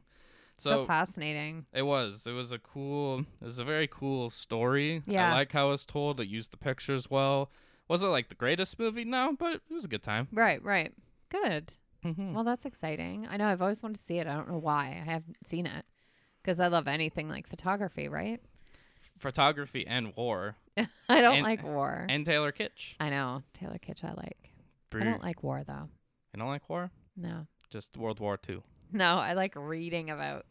[0.57, 1.65] So, so fascinating.
[1.73, 5.29] it was it was a cool it was a very cool story Yeah.
[5.31, 7.49] i like how it was told it used the pictures well
[7.87, 10.61] was it like the greatest movie no but it was a good time Right.
[10.63, 10.93] Right.
[11.29, 11.73] Good.
[12.05, 12.33] Mhm.
[12.33, 13.27] Well, that's exciting.
[13.29, 14.27] I know I've always wanted to see it.
[14.27, 15.85] I don't know why I haven't seen it
[16.41, 18.07] because I love anything like photography.
[18.07, 18.39] Right.
[19.17, 20.55] photography and war
[21.09, 22.05] I don't And- like war.
[22.09, 24.03] and taylor kitsch I know Taylor Kitsch.
[24.03, 24.49] I like.
[24.95, 25.89] I don't like war though.
[26.33, 27.47] you don't like war No.
[27.71, 28.59] just world war ii
[28.91, 30.45] No, I like reading about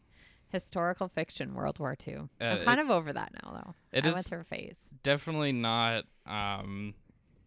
[0.49, 2.15] historical fiction, World War II.
[2.39, 3.75] Uh, I'm kind of over that now, though.
[3.91, 4.77] it I is- a phase.
[5.01, 6.93] definitely not um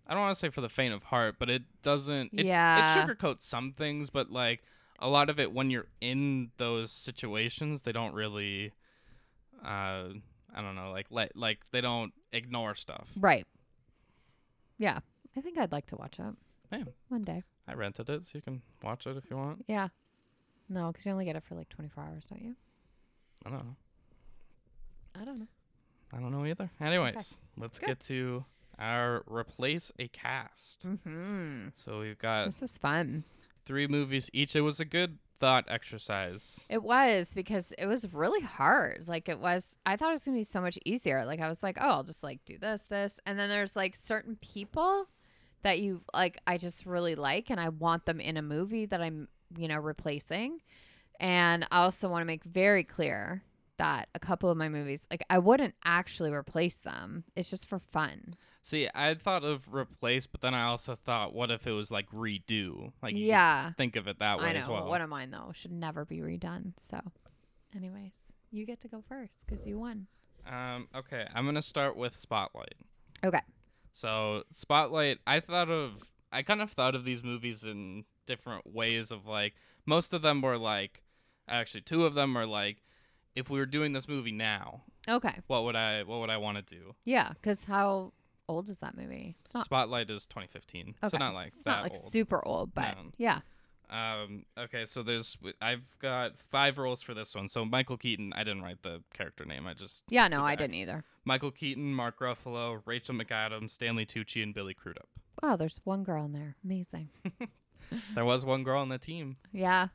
[0.09, 3.03] I don't want to say for the faint of heart, but it doesn't it, Yeah.
[3.03, 4.63] it sugarcoats some things, but like
[4.99, 8.73] a lot of it when you're in those situations, they don't really
[9.65, 10.09] uh
[10.55, 13.09] I don't know, like let like they don't ignore stuff.
[13.17, 13.47] Right.
[14.79, 15.01] Yeah.
[15.37, 16.35] I think I'd like to watch it
[16.73, 16.85] Yeah.
[17.09, 17.43] one day.
[17.69, 19.65] I rented it, so you can watch it if you want.
[19.69, 19.89] Yeah.
[20.69, 22.55] No, because you only get it for like 24 hours, don't you?
[23.45, 23.77] I don't know.
[25.21, 25.47] I don't know.
[26.13, 26.71] I don't know either.
[26.81, 27.87] Anyways, let's Good.
[27.87, 28.45] get to
[28.79, 30.87] our replace a cast.
[30.87, 31.69] Mm-hmm.
[31.77, 33.25] So we've got This was fun.
[33.65, 34.55] three movies each.
[34.57, 36.67] It was a good thought exercise.
[36.69, 39.05] It was because it was really hard.
[39.07, 41.25] Like it was, I thought it was gonna be so much easier.
[41.25, 43.95] Like I was like, oh, I'll just like do this, this, and then there's like
[43.97, 45.09] certain people
[45.63, 46.41] that you like.
[46.47, 49.79] I just really like, and I want them in a movie that I'm, you know,
[49.79, 50.61] replacing.
[51.19, 53.43] And I also want to make very clear
[53.79, 57.25] that a couple of my movies, like I wouldn't actually replace them.
[57.35, 58.37] It's just for fun.
[58.63, 62.11] See, I thought of replace, but then I also thought, what if it was like
[62.11, 62.93] redo?
[63.03, 64.59] Like, yeah, think of it that way I know.
[64.59, 64.89] as well.
[64.89, 66.73] One of mine though should never be redone.
[66.79, 67.01] So,
[67.77, 68.13] anyways,
[68.51, 70.07] you get to go first because you won.
[70.51, 72.75] um, okay, I'm gonna start with Spotlight.
[73.25, 73.41] Okay.
[73.93, 79.11] So Spotlight, I thought of, I kind of thought of these movies in different ways.
[79.11, 79.55] Of like,
[79.87, 81.03] most of them were like,
[81.49, 82.83] actually, two of them are like,
[83.37, 85.39] if we were doing this movie now, Okay.
[85.47, 86.95] what would I, what would I want to do?
[87.05, 88.13] Yeah, because how
[88.49, 89.37] old is that movie?
[89.45, 89.67] It's not.
[89.67, 91.09] Spotlight is 2015, Okay.
[91.09, 92.11] so not like it's that not like old.
[92.13, 93.13] super old, but No.
[93.19, 93.41] yeah.
[93.89, 94.45] Um.
[94.59, 94.85] Okay.
[94.85, 97.47] So there's I've got five roles for this one.
[97.47, 98.33] So Michael Keaton.
[98.35, 99.65] I didn't write the character name.
[99.69, 101.05] I just Yeah, no, I didn't either.
[101.25, 105.09] Michael Keaton, Mark Ruffalo, Rachel McAdams, Stanley Tucci, and Billy Crudup.
[105.41, 106.57] Wow, there's one girl in there.
[106.65, 107.11] Amazing.
[108.17, 109.37] There was one girl on the team.
[109.53, 109.89] Yeah.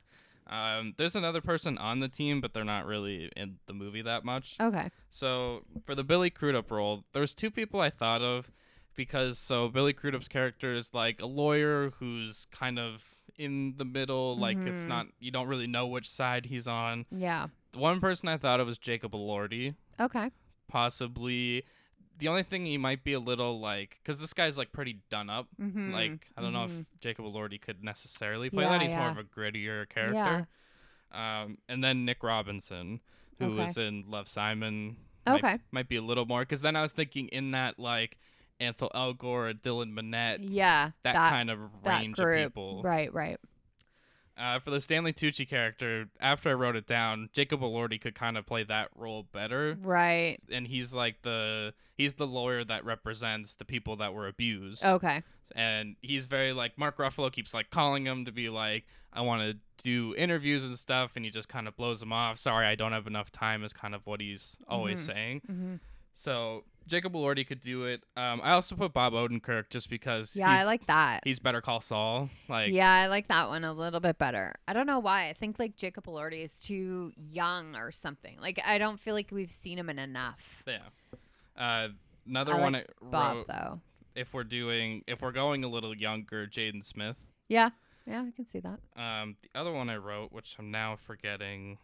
[0.46, 0.94] Um.
[0.96, 4.56] There's another person on the team, but they're not really in the movie that much.
[4.60, 4.90] Okay.
[5.10, 8.50] So for the Billy Crudup role, there's two people I thought of
[8.94, 13.04] because so Billy Crudup's character is like a lawyer who's kind of
[13.38, 14.88] in the middle, like it's Mhm.
[14.88, 17.06] not you don't really know which side he's on.
[17.10, 17.46] Yeah.
[17.72, 20.30] The one person I thought of was Jacob Elordi, Okay.
[20.68, 21.64] possibly
[22.18, 25.28] the only thing he might be a little like, because this guy's like pretty done
[25.30, 25.48] up.
[25.60, 26.80] Mhm, Like I don't know mhm.
[26.82, 28.82] if Jacob Elordi could necessarily play Yeah, that.
[28.82, 29.00] He's yeah.
[29.00, 30.46] more of a grittier character.
[31.12, 33.00] Um, and then Nick Robinson,
[33.38, 33.54] who Okay.
[33.66, 34.96] was in Love Simon.
[35.26, 35.58] Okay.
[35.70, 38.18] Might, be a little more because then I was thinking in that like
[38.60, 40.90] Ansel Elgort, Dylan Minnette, Yeah.
[41.02, 42.82] that, kind of that range of people.
[42.82, 43.38] Right, right.
[44.36, 48.38] Uh, for the Stanley Tucci character, after I wrote it down, Jacob Elordi could kind
[48.38, 50.38] of play that role better, Right.
[50.50, 55.22] and he's like the he's the lawyer that represents the people that were abused, Okay.
[55.54, 59.42] and he's very like Mark Ruffalo keeps like calling him to be like I want
[59.42, 62.38] to do interviews and stuff, and he just kind of blows him off.
[62.38, 65.06] Sorry, I don't have enough time is kind of what he's always Mhm.
[65.06, 65.40] saying.
[65.46, 65.74] hmm
[66.14, 68.02] So Jacob Elordi could do it.
[68.16, 71.20] Um, I also put Bob Odenkirk just because Yeah, he's, I like that.
[71.24, 72.28] he's Better Call Saul.
[72.48, 74.52] Like yeah, I like that one a little bit better.
[74.68, 75.28] I don't know why.
[75.28, 78.36] I think like Jacob Elordi is too young or something.
[78.40, 80.40] Like I don't feel like we've seen him in enough.
[80.66, 80.78] Yeah.
[81.56, 81.88] Uh,
[82.26, 83.80] another I one like I Bob wrote, though.
[84.14, 87.16] if we're doing if we're going a little younger, Jaden Smith.
[87.48, 87.70] Yeah.
[88.06, 88.80] Yeah, I can see that.
[89.00, 91.78] Um, the other one I wrote, which I'm now forgetting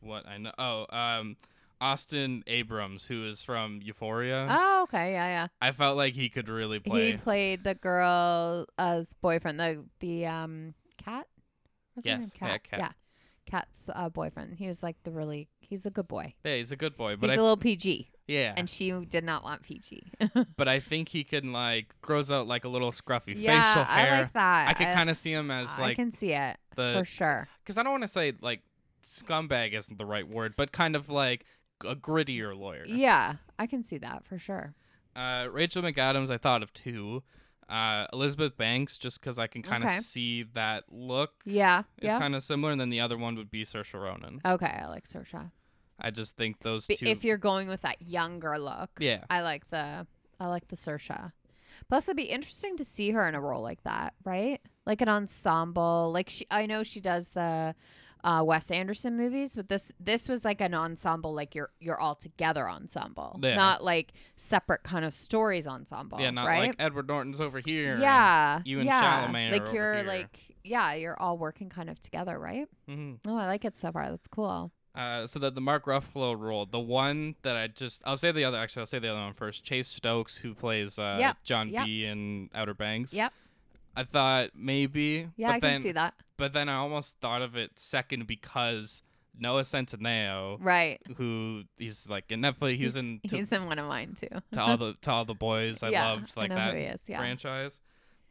[0.00, 0.52] what I know.
[0.58, 1.36] Oh, um,
[1.80, 4.46] Austin Abrams, who is from Euphoria.
[4.48, 5.12] Oh, okay.
[5.12, 5.46] Yeah, yeah.
[5.60, 7.12] I felt like he could really play.
[7.12, 11.26] He played the girl's boyfriend, the the um cat.
[11.94, 12.20] What's her name?
[12.22, 12.64] Yes, yeah, cat.
[12.64, 12.78] Cat.
[12.78, 12.90] Yeah,
[13.46, 14.56] cat's uh, boyfriend.
[14.58, 15.48] He was like the really.
[15.60, 16.34] He's a good boy.
[16.44, 19.24] yeah, he's a good boy, but He's I a little PG, yeah, and she did
[19.24, 20.12] not want PG.
[20.56, 24.12] but I think he can like grows out like a little scruffy yeah, facial hair.
[24.14, 24.68] I like that.
[24.68, 27.48] I could kind of see him as like I can see it the for sure.
[27.64, 28.62] because I don't want to say like
[29.02, 31.44] scumbag isn't the right word, but kind of like
[31.84, 32.84] a grittier lawyer.
[32.86, 34.74] Yeah, I can see that for sure.
[35.14, 37.22] Uh, Rachel McAdams, I thought of two.
[37.68, 39.98] Uh, Elizabeth Banks, just because I can kind of Okay.
[39.98, 42.18] see that look Yeah, is yeah.
[42.18, 44.40] kind of similar, and then the other one would be Saoirse Ronan.
[44.44, 45.50] Okay, I like Saoirse.
[45.98, 47.06] I just think those B- two.
[47.06, 50.06] If you're going with that younger look, yeah, I like the
[50.38, 51.32] I like the Saoirse.
[51.88, 54.60] Plus, it'd be interesting to see her in a role like that, right?
[54.86, 56.10] Like an ensemble.
[56.12, 57.74] Like she, I know she does the
[58.26, 62.14] uh, Wes Anderson movies, but this this was like an ensemble, like you're you're all
[62.16, 63.54] together ensemble, Yeah.
[63.54, 66.20] not like separate kind of stories ensemble.
[66.20, 66.68] yeah, not right?
[66.68, 67.92] like Edward Norton's over here.
[67.92, 69.28] and- yeah, you and yeah.
[69.28, 70.04] Chalamet Like you're here.
[70.04, 72.66] like yeah, you're all working kind of together, right?
[72.90, 73.18] Mhm.
[73.28, 74.10] Oh, I like it so far.
[74.10, 74.72] That's cool.
[74.96, 78.44] Uh, so that the Mark Ruffalo role, the one that I just, I'll say the
[78.44, 78.56] other.
[78.58, 79.62] Actually, I'll say the other one first.
[79.62, 81.84] Chase Stokes, who plays uh, Yep, John yep.
[81.84, 83.12] B in Outer Banks.
[83.12, 83.30] Yep.
[83.96, 85.28] I thought maybe.
[85.36, 86.14] Yeah, but I then, can see that.
[86.36, 89.02] But then I almost thought of it second because
[89.38, 91.00] Noah Centineo, Right.
[91.16, 94.14] who he's like in Netflix, he was he's, in to, he's in one of mine
[94.20, 94.28] too.
[94.52, 95.82] to all the to all the boys.
[95.82, 97.00] I yeah, loved like I that is.
[97.06, 97.18] Yeah.
[97.18, 97.80] franchise.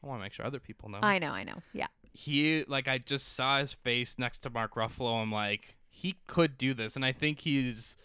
[0.04, 1.00] I want to make sure other people know.
[1.02, 1.64] I know, I know.
[1.74, 1.88] Yeah.
[2.14, 5.22] he like I just saw his face next to Mark Ruffalo.
[5.22, 7.98] I'm like, he could do this, and I think he's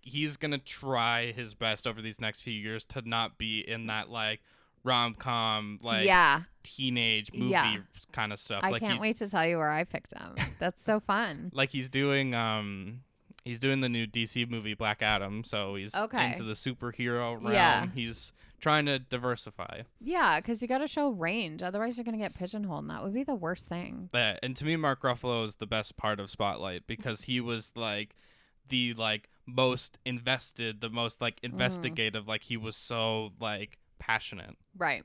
[0.00, 4.08] he's gonna try his best over these next few years to not be in that
[4.10, 4.40] like
[4.84, 6.42] rom com like yeah.
[6.62, 7.76] teenage movie Yeah.
[8.12, 8.60] kind of stuff.
[8.64, 10.34] I like can't wait to tell you where I picked him.
[10.58, 11.50] That's so fun.
[11.54, 13.00] like he's doing um
[13.44, 16.28] he's doing the new DC movie Black Adam, so he's Okay.
[16.32, 17.52] into the superhero realm.
[17.52, 17.86] Yeah.
[17.94, 19.80] He's trying to diversify.
[20.00, 21.64] Yeah, because you got to show range.
[21.64, 22.82] Otherwise, you're going to get pigeonholed.
[22.84, 24.08] And that would be the worst thing.
[24.12, 27.72] that and to me mark ruffalo is the best part of spotlight because he was
[27.74, 28.14] like
[28.68, 31.52] the like most invested the most like Mm-hmm.
[31.54, 35.04] investigative like he was so like passionate Right.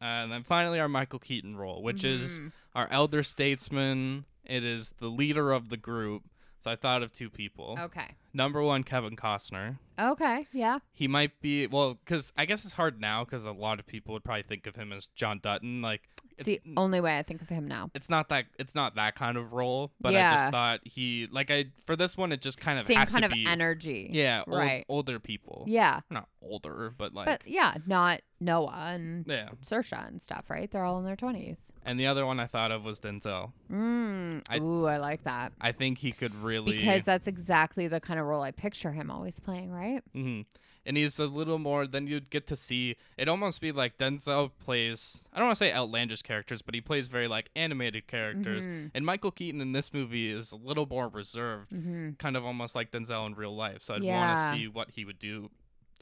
[0.00, 2.52] and then finally our michael keaton role which is Mhm.
[2.74, 6.22] our elder statesman it is the leader of the group
[6.60, 8.14] so i thought of two people Okay.
[8.34, 10.46] number one kevin costner Okay.
[10.52, 10.80] Yeah.
[10.92, 14.12] he might be well because i guess it's hard now because a lot of people
[14.12, 16.02] would probably think of him as john dutton like
[16.38, 17.90] It's it's the only way I think of him now.
[17.94, 21.50] it's not that it's not that kind of role, but I just thought he like
[21.50, 24.10] I for this one it just kind of Same kind of be energy.
[24.12, 24.84] yeah old, Right.
[24.90, 26.00] older people Yeah.
[26.10, 30.70] not older but like But yeah, not Noah and yeah Saoirse and stuff, right?
[30.70, 31.58] They're all in their 20s.
[31.86, 34.42] And the other one I thought of was Denzel Mm.
[34.50, 35.52] I- Ooh, I like that.
[35.60, 39.10] I think he could really Because that's exactly the kind of role I picture him
[39.10, 40.02] always playing, right?
[40.12, 40.42] hmm
[40.88, 44.52] and he's a little more then you'd get to see it almost be like Denzel
[44.64, 48.64] plays I don't want to say outlandish characters but he plays very like animated characters
[48.64, 48.92] Mhm.
[48.94, 52.10] and Michael Keaton in this movie is a little more reserved Mm-hmm.
[52.18, 54.14] kind of almost like Denzel in real life so I'd Yeah.
[54.14, 55.50] want to see what he would do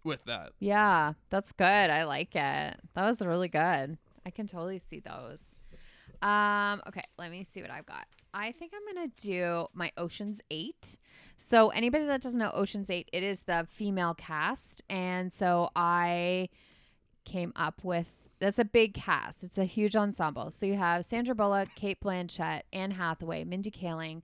[0.05, 1.65] with that Yeah, that's good.
[1.65, 2.79] I like it.
[2.93, 3.97] That was really good.
[4.27, 5.54] I can totally see those.
[6.25, 8.07] Um, okay, let me see what I've got.
[8.33, 10.97] I think I'm gonna do my Ocean's Eight.
[11.37, 16.49] So anybody that doesn't know Ocean's Eight, it is the female cast, and so I
[17.27, 18.11] came up with
[18.41, 19.45] that's a big cast.
[19.45, 20.51] It's a huge ensemble.
[20.51, 24.23] So you have Sandra Bullock, Cate Blanchett, Anne Hathaway, Mindy Kaling,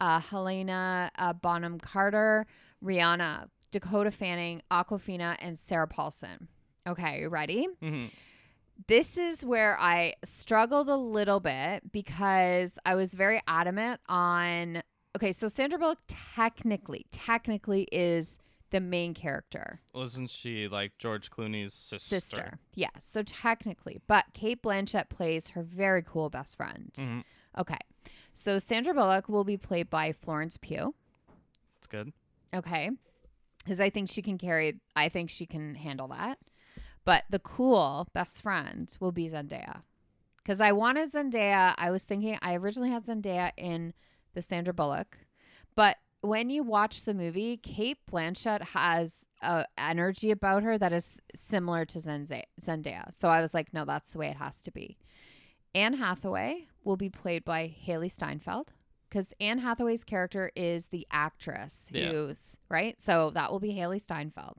[0.00, 2.46] uh, Helena uh, Bonham Carter,
[2.84, 6.48] Rihanna, Dakota Fanning, Awkwafina, and Sarah Paulson.
[6.86, 7.68] Okay, you ready?
[7.80, 8.06] hmm
[8.86, 14.82] This is where I struggled a little bit because I was very adamant on.
[15.16, 18.38] Okay, so Sandra Bullock technically, technically is
[18.70, 22.20] the main character, Wasn't she like George Clooney's sister?
[22.20, 22.58] sister.
[22.74, 26.92] Yes, so technically, but Cate Blanchett plays her very cool best friend.
[26.94, 27.24] Mhm.
[27.56, 27.78] Okay,
[28.34, 30.94] so Sandra Bullock will be played by Florence Pugh.
[31.76, 32.12] That's good.
[32.54, 32.90] Okay.
[33.64, 36.38] Because I think she can carry, I think she can handle that.
[37.08, 39.80] But the cool best friend will be Zendaya.
[40.36, 41.74] Because I wanted Zendaya.
[41.78, 43.94] I was thinking, I originally had Zendaya in
[44.34, 45.16] the Sandra Bullock.
[45.74, 51.08] But when you watch the movie, Cate Blanchett has a energy about her that is
[51.34, 53.10] similar to Zendaya.
[53.10, 54.98] So I was like, no, that's the way it has to be.
[55.74, 58.72] Anne Hathaway will be played by Hailee Steinfeld
[59.08, 62.10] because Anne Hathaway's character is the actress Yeah.
[62.10, 63.00] who's right.
[63.00, 64.58] So that will be Hailee Steinfeld.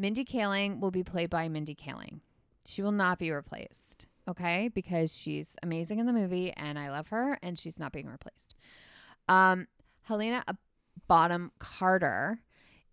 [0.00, 2.20] Mindy Kaling will be played by Mindy Kaling.
[2.64, 4.68] She will not be replaced, okay?
[4.68, 8.54] Because she's amazing in the movie and I love her and she's not being replaced.
[9.28, 9.68] Um,
[10.04, 10.42] Helena
[11.06, 12.40] Bonham Carter,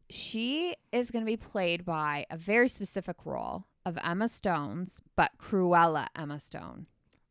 [0.10, 5.32] she is going to be played by a very specific role of Emma Stone's, but
[5.40, 6.88] Cruella Emma Stone.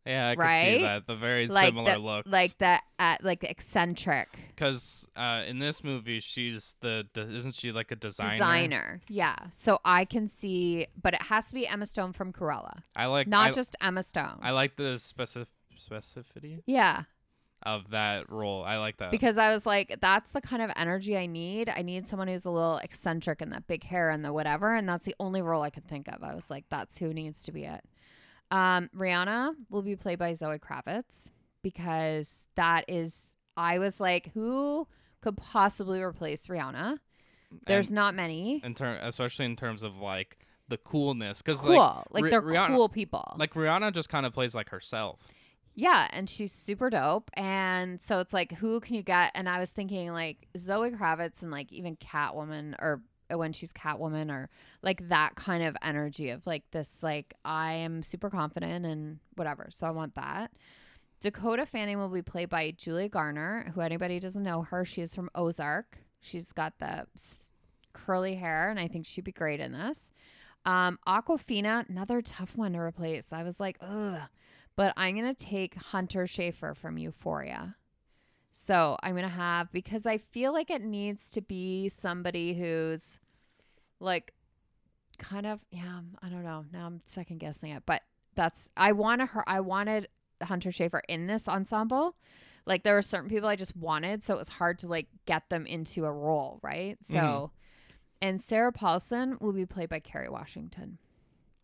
[0.06, 0.76] Yeah, I can Right?
[0.76, 1.06] see that.
[1.06, 2.28] The very Like similar the, looks.
[2.30, 7.72] like the uh, like eccentric because uh, in this movie, she's the, the isn't she
[7.72, 8.32] like a designer?
[8.32, 9.00] designer.
[9.08, 9.36] Yeah.
[9.50, 13.26] So I can see, but it has to be Emma Stone from Cruella, I like
[13.26, 14.38] not I, just Emma Stone.
[14.42, 15.48] I like the specific
[15.78, 17.02] specificity yeah.
[17.62, 18.62] of that role.
[18.64, 19.10] I like that.
[19.10, 21.68] because I was like, that's the kind of energy I need.
[21.68, 24.74] I need someone who's a little eccentric and that big hair and the whatever.
[24.74, 26.22] And that's the only role I could think of.
[26.22, 27.84] I was like, that's who needs to be it.
[28.50, 31.30] Um, Rihanna will be played by Zoe Kravitz
[31.62, 34.86] because that is, I was like, who
[35.20, 36.98] could possibly replace Rihanna?
[37.66, 38.60] There's And not many.
[38.64, 40.38] in ter- especially in terms of like
[40.68, 42.04] the coolness, because Cool.
[42.10, 43.34] like Like, they're Rihanna- cool people.
[43.38, 45.20] like Rihanna just kind of plays like herself.
[45.74, 47.30] Yeah, and she's super dope.
[47.34, 49.30] And so it's like, who can you get?
[49.34, 54.30] And I was thinking like Zoe Kravitz and like even Catwoman or when she's Catwoman
[54.30, 54.48] or
[54.82, 59.68] like that kind of energy of like this, like, I am super confident and whatever.
[59.70, 60.52] So I want that.
[61.20, 64.84] Dakota Fanning will be played by Julia Garner, who anybody doesn't know her.
[64.84, 65.98] She is from Ozark.
[66.20, 67.06] She's got the
[67.92, 70.10] curly hair, and I think she'd be great in this.
[70.66, 73.32] Um, Awkwafina, another tough one to replace.
[73.32, 74.20] I was like, ugh
[74.76, 77.76] but I'm to take Hunter Schafer from Euphoria.
[78.58, 83.20] So I'm going to have, because I feel like it needs to be somebody who's
[84.00, 84.32] like
[85.18, 86.64] kind of, yeah, I don't know.
[86.72, 88.00] Now I'm second guessing it, but
[88.34, 90.08] that's, I wanted her, I wanted
[90.42, 92.16] Hunter Schafer in this ensemble.
[92.64, 95.48] Like there were certain people I just wanted, so it was hard to like get
[95.50, 96.96] them into a role, right?
[97.10, 97.50] So, Mhm.
[98.22, 100.96] and Sarah Paulson will be played by Kerry Washington.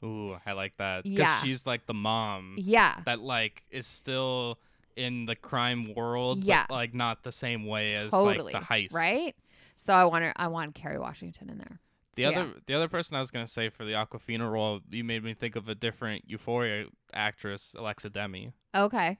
[0.05, 1.05] Ooh, I like that.
[1.05, 1.41] Because Yeah.
[1.41, 3.01] she's like the mom Yeah.
[3.07, 4.59] that like is still
[4.97, 6.67] in the crime world, Yeah.
[6.69, 8.93] but like not the same way as like the heist.
[8.95, 9.35] right
[9.75, 11.81] so i want i want Kerry washington in there
[12.15, 12.53] The So, other yeah.
[12.67, 15.57] the other person I was gonna say for the Awkwafina role, you made me think
[15.57, 18.53] of a different Euphoria actress, Alexa Demie.
[18.75, 19.19] okay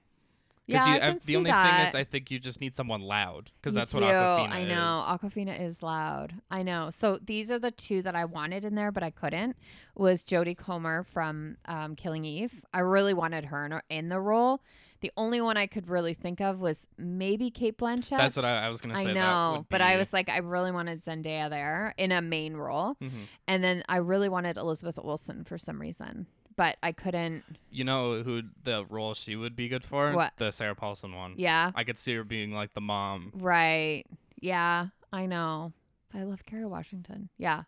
[0.65, 1.77] yeah Because I you, can the see only that.
[1.79, 4.03] thing is, I think you just need someone loud, because that's what.
[4.03, 4.69] Awkwafina I is.
[4.69, 6.35] know Awkwafina is loud.
[6.49, 6.89] I know.
[6.89, 9.57] So these are the two that I wanted in there, but I couldn't.
[9.95, 12.63] Was Jodie Comer from um, Killing Eve?
[12.73, 14.61] I really wanted her in, in the role.
[15.03, 18.17] The only one I could really think of was maybe Cate Blanchett.
[18.17, 19.09] That's what I, I was gonna say.
[19.09, 22.95] I know, but I was like, I really wanted Zendaya there in a main role,
[23.01, 23.27] Mhm.
[23.47, 26.25] and then I really wanted Elizabeth Olsen for some reason,
[26.55, 27.43] but I couldn't.
[27.69, 30.13] You know who the role she would be good for?
[30.13, 30.31] What?
[30.37, 31.33] The Sarah Paulson one.
[31.37, 33.31] Yeah, I could see her being like the mom.
[33.35, 34.05] Right.
[34.39, 35.73] Yeah, I know.
[36.13, 37.27] I love Kerry Washington.
[37.37, 37.63] Yeah.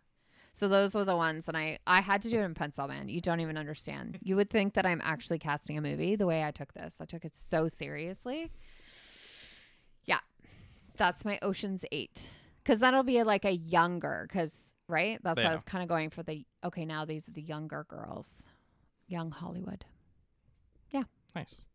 [0.55, 3.09] So those were the ones and I I had to do it in pencil, man.
[3.09, 4.19] You don't even understand.
[4.23, 7.01] You would think that I'm actually casting a movie the way I took this.
[7.01, 8.51] I took it so seriously.
[10.05, 10.19] Yeah.
[10.95, 12.29] That's my Ocean's 8.
[12.63, 15.19] Cuz that'll be like a younger cuz right?
[15.21, 17.85] That's what I was kind of going for the okay, now these are the younger
[17.89, 18.33] girls.
[19.07, 19.83] Young Hollywood.
[20.89, 21.03] Yeah.
[21.35, 21.65] Nice.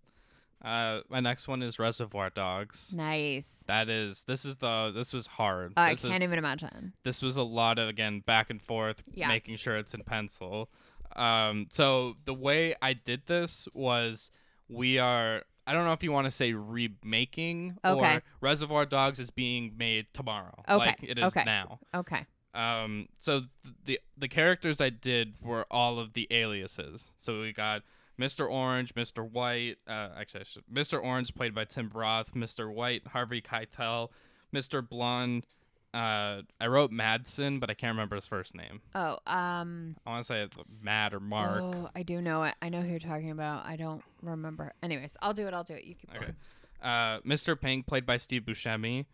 [0.62, 2.92] Uh, my next one is Reservoir Dogs.
[2.94, 3.46] Nice.
[3.66, 5.72] That is this is the this was hard.
[5.76, 6.92] I this can't is, even imagine.
[7.04, 9.28] This was a lot of again back and forth, Yeah.
[9.28, 10.68] making sure it's in pencil.
[11.16, 14.30] Um, so the way I did this was
[14.68, 15.42] we are.
[15.66, 18.16] I don't know if you want to say remaking Okay.
[18.16, 20.62] or Reservoir Dogs is being made tomorrow.
[20.68, 21.44] Okay, Like it is okay.
[21.44, 21.78] now.
[21.94, 22.26] Okay.
[22.54, 27.12] Um, so th- the the characters I did were all of the aliases.
[27.18, 27.82] So we got
[28.20, 28.48] Mr.
[28.50, 29.28] Orange, Mr.
[29.28, 29.76] White.
[29.88, 31.02] Uh, actually, I should, Mr.
[31.02, 32.34] Orange played by Tim Roth.
[32.34, 32.72] Mr.
[32.72, 34.08] White, Harvey Keitel.
[34.54, 34.86] Mr.
[34.86, 35.46] Blonde,
[35.92, 38.80] Uh, I wrote Madsen, but I can't remember his first name.
[38.94, 41.62] Oh, um, I want to say it's Matt or Mark.
[41.62, 42.54] Oh, I do know it.
[42.62, 43.66] I know who you're talking about.
[43.66, 44.72] I don't remember.
[44.84, 45.54] Anyways, I'll do it.
[45.54, 45.82] I'll do it.
[45.84, 46.18] You keep Okay.
[46.20, 46.36] going.
[46.80, 47.60] Uh, Mr.
[47.60, 49.06] Pink, played by Steve Buscemi.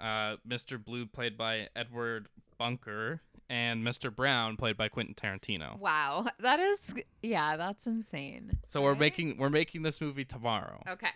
[0.00, 0.82] Uh, Mr.
[0.84, 2.26] Blue, played by Edward
[2.58, 3.20] Bunker.
[3.54, 4.12] And Mr.
[4.12, 5.78] Brown, played by Quentin Tarantino.
[5.78, 6.80] Wow, that is
[7.22, 8.58] yeah, that's insane.
[8.66, 8.98] So we're Right?
[8.98, 10.82] making we're making this movie tomorrow.
[10.88, 11.10] Okay.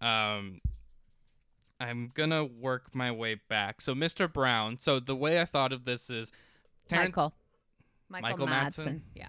[0.00, 0.62] Um,
[1.78, 3.82] I'm gonna work my way back.
[3.82, 4.32] So Mr.
[4.32, 4.78] Brown.
[4.78, 6.32] So the way I thought of this is,
[6.88, 7.34] Taran- Michael.
[8.08, 8.84] Michael, Michael Madsen.
[8.86, 9.00] Madsen?
[9.14, 9.28] Yeah.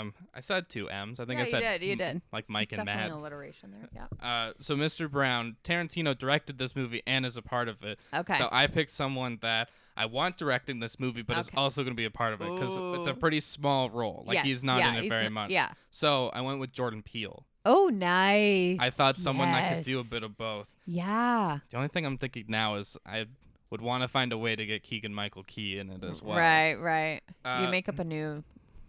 [0.00, 1.20] Um, I said two M's.
[1.20, 1.82] I think yeah, I said you did.
[1.82, 2.22] You m- did.
[2.32, 3.18] like Mike It's and definitely Matt.
[3.20, 4.06] alliteration there.
[4.20, 4.26] Yeah.
[4.48, 5.10] Uh, so Mr.
[5.10, 7.98] Brown, Tarantino directed this movie and is a part of it.
[8.14, 8.34] Okay.
[8.38, 11.56] So I picked someone that I want directing this movie, but Okay.
[11.56, 13.14] also going to be a part of it because it's a Ooh.
[13.14, 14.24] pretty small role.
[14.26, 15.50] Like he's not yeah, in it he's very much.
[15.50, 15.72] Yeah.
[15.90, 17.46] So I went with Jordan Peele.
[17.64, 18.78] Oh, nice.
[18.80, 20.10] I thought someone that could do a Yes.
[20.10, 20.68] bit of both.
[20.86, 21.58] Yeah.
[21.70, 23.26] The only thing I'm thinking now is I
[23.70, 26.36] would want to find a way to get Keegan Michael Key in it as well.
[26.38, 26.74] Right.
[26.74, 27.20] Right.
[27.44, 28.44] Uh, you make up a new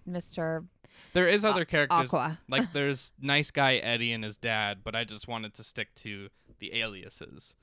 [0.07, 0.65] Mr.
[1.13, 2.13] There is other characters.
[2.13, 2.39] Aqua.
[2.49, 6.29] like there's nice guy Eddie and his dad, but I just wanted to stick to
[6.59, 7.55] the aliases.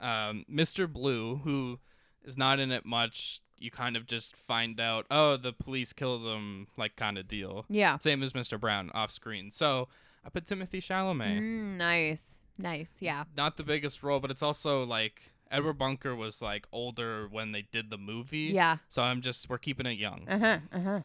[0.00, 0.92] Um, Mr.
[0.92, 1.78] Blue, who
[2.26, 6.24] is not in it much, you kind of just find out, oh, the police killed
[6.24, 7.64] them, like kind of deal.
[7.68, 7.98] Yeah.
[8.00, 8.60] Same as Mr.
[8.60, 9.50] Brown off screen.
[9.50, 9.88] So
[10.24, 11.38] I put Timothée Chalamet.
[11.40, 12.24] Mm, nice.
[12.58, 12.94] Nice.
[13.00, 13.24] Yeah.
[13.36, 17.66] Not the biggest role, but it's also like Edward Bunker was like older when they
[17.72, 18.50] did the movie.
[18.52, 18.78] Yeah.
[18.88, 20.26] So I'm just we're keeping it young.
[20.28, 20.58] Uh huh.
[20.72, 21.00] Uh huh.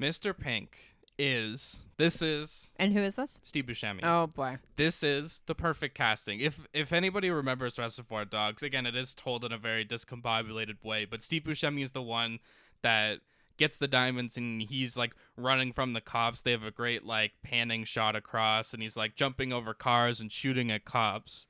[0.00, 0.36] Mr.
[0.36, 0.76] Pink
[1.20, 3.38] is this is And who is this?
[3.42, 4.00] Steve Buscemi.
[4.02, 4.56] Oh boy.
[4.76, 6.40] This is the perfect casting.
[6.40, 11.04] If if anybody remembers Reservoir Dogs, again, it is told in a very discombobulated way,
[11.04, 12.38] but Steve Buscemi is the one
[12.82, 13.18] that
[13.58, 16.40] gets the diamonds and he's like running from the cops.
[16.40, 20.32] They have a great like panning shot across and he's like jumping over cars and
[20.32, 21.46] shooting at cops.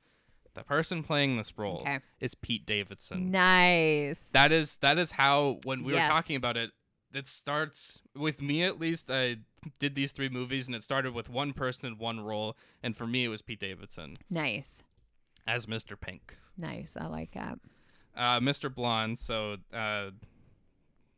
[0.53, 1.99] The person playing this role Okay.
[2.19, 3.31] is Pete Davidson.
[3.31, 4.29] Nice.
[4.33, 6.05] That is that is how when we Yes.
[6.09, 6.71] were talking about it,
[7.13, 9.09] it starts with me at least.
[9.09, 9.37] I
[9.79, 13.07] did these three movies and it started with one person in one role, and for
[13.07, 14.83] me it was Pete Davidson nice.
[15.47, 15.99] as Mr.
[15.99, 16.37] Pink.
[16.57, 16.97] Nice.
[16.99, 17.59] I like that.
[18.15, 18.73] Uh, Mr.
[18.73, 20.11] Blonde, so uh,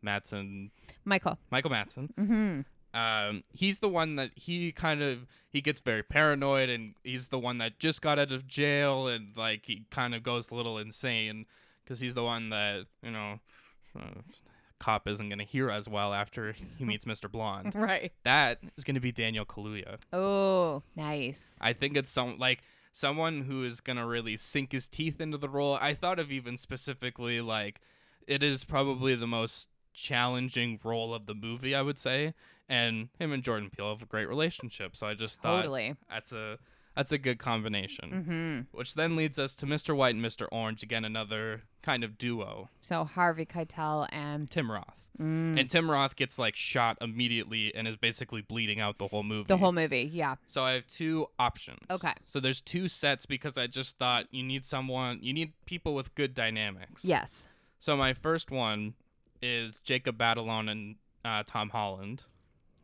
[0.06, 0.70] Madsen,
[1.06, 1.38] Michael.
[1.50, 2.14] Michael Madsen.
[2.14, 2.62] Mm-hmm.
[2.94, 7.39] Um, he's the one that he kind of he gets very paranoid, and he's the
[7.39, 10.78] one that just got out of jail, and like he kind of goes a little
[10.78, 11.46] insane
[11.84, 13.39] because he's the one that you know.
[14.00, 14.22] Uh,
[14.84, 17.32] cop isn't going to hear as well after he meets Mr.
[17.32, 17.74] Blonde.
[17.84, 18.12] Right.
[18.24, 19.98] That is going to be Daniel Kaluuya.
[20.12, 21.56] Oh, nice.
[21.62, 25.50] I think it's some like someone who is gonna really sink his teeth into the
[25.50, 25.78] role.
[25.82, 27.82] I thought of even specifically like
[28.28, 32.34] it is probably the most challenging role of the movie, I would say.
[32.70, 35.96] And him and Jordan Peele have a great relationship, so I just thought Totally.
[36.10, 36.58] that's a
[36.96, 38.12] that's a good combination.
[38.12, 38.78] Mm-hmm.
[38.78, 39.96] Which then leads us to Mr.
[39.96, 40.48] White and Mr.
[40.52, 42.70] Orange again, another kind of duo.
[42.82, 45.08] So Harvey Keitel and Tim Roth.
[45.20, 49.24] mm, And Tim Roth gets like shot immediately and is basically bleeding out the whole
[49.24, 49.48] movie.
[49.48, 50.10] the whole movie.
[50.14, 50.36] Yeah.
[50.46, 51.80] So I have two options.
[51.89, 52.14] Okay.
[52.26, 56.14] So there's two sets because I just thought you need someone, you need people with
[56.16, 57.04] good dynamics.
[57.04, 57.48] Yes.
[57.80, 58.94] So my first one
[59.41, 62.24] is Jacob Batalon and uh, Tom Holland.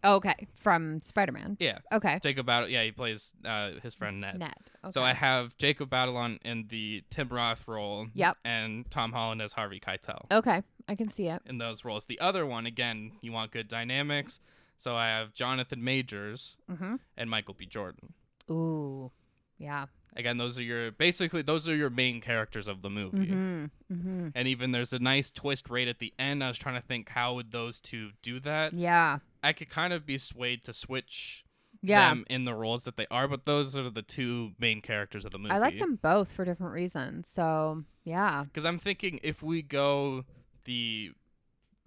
[0.04, 0.48] Okay.
[0.56, 1.58] From Spider Man.
[1.60, 2.20] Yeah, Okay.
[2.24, 2.70] Jacob Battle.
[2.70, 4.40] Yeah, he plays uh, his friend Ned.
[4.40, 4.54] Ned.
[4.84, 4.92] Okay.
[4.92, 8.08] So I have Jacob Batalon in the Tim Roth role.
[8.14, 8.38] Yep.
[8.46, 10.64] And Tom Holland as Harvey Keitel Okay.
[10.88, 11.42] I can see it.
[11.46, 12.06] in those roles.
[12.06, 14.40] The other one, again, you want good dynamics.
[14.78, 16.96] So I have Jonathan Majors Mm-hmm.
[17.18, 17.66] and Michael B.
[17.66, 18.14] Jordan.
[18.50, 19.12] Ooh.
[19.58, 19.88] Yeah.
[20.16, 23.28] Again, those are your basically those are your main characters of the movie.
[23.28, 23.66] Mm-hmm.
[23.94, 24.28] Mm-hmm.
[24.36, 26.44] And even there's a nice twist right at the end.
[26.44, 28.74] I was trying to think how would those two do that.
[28.74, 29.20] Yeah.
[29.44, 31.46] I could kind of be swayed to switch
[31.82, 32.10] Yeah.
[32.10, 35.32] them in the roles that they are, but those are the two main characters of
[35.32, 35.52] the movie.
[35.52, 37.28] I like them both for different reasons.
[37.28, 38.44] So yeah.
[38.46, 40.26] because I'm thinking if we go
[40.66, 41.12] the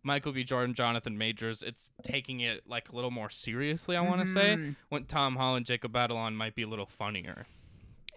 [0.05, 0.43] Michael B.
[0.43, 3.97] Jordan, Jonathan Majors, it's taking it like a little more seriously.
[3.97, 4.77] I want to say Mhm.
[4.89, 7.47] when Tom Holland, Jacob Batalon might be a little funnier.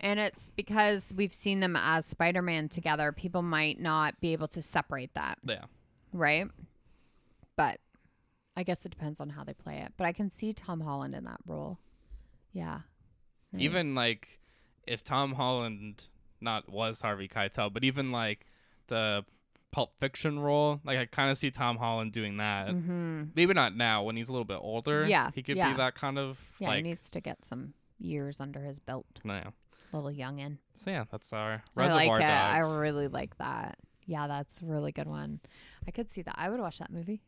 [0.05, 3.11] And it's because we've seen them as Spider Man together.
[3.11, 5.65] People might not be able to separate that, Yeah.
[6.13, 6.47] right?
[7.55, 7.79] But
[8.55, 9.93] I guess it depends on how they play it.
[9.97, 11.79] But I can see Tom Holland in that role.
[12.53, 12.81] Yeah.
[13.57, 14.39] Even like
[14.85, 16.07] if Tom Holland
[16.39, 18.45] not was Harvey Keitel, but even like
[18.87, 19.25] the
[19.71, 22.67] Pulp Fiction role, like I kind of see Tom Holland doing that.
[22.67, 23.31] Mhm.
[23.35, 25.07] Maybe not now when he's a little bit older.
[25.07, 25.71] Yeah, he could yeah.
[25.71, 26.77] be that kind of Yeah, like.
[26.77, 29.19] he needs to get some years under his belt.
[29.23, 29.51] no.
[29.91, 30.57] Little youngin.
[30.73, 32.21] So yeah, that's our I like Reservoir it.
[32.21, 32.65] Dogs.
[32.65, 33.77] I really like that.
[34.05, 35.39] Yeah, that's a really good one.
[35.87, 36.35] I could see that.
[36.37, 37.21] I would watch that movie.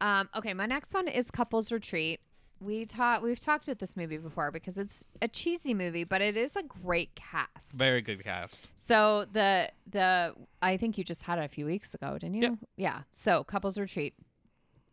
[0.00, 2.20] Um, okay, my next one is Couples Retreat,
[2.64, 6.36] we talked we've talked about this movie before because it's a cheesy movie, but it
[6.36, 7.72] is a great cast.
[7.72, 8.68] Very good cast.
[8.74, 12.42] So the the I think you just had it a few weeks ago, didn't you?
[12.42, 12.54] Yep.
[12.76, 13.00] Yeah.
[13.12, 14.14] So couples retreat.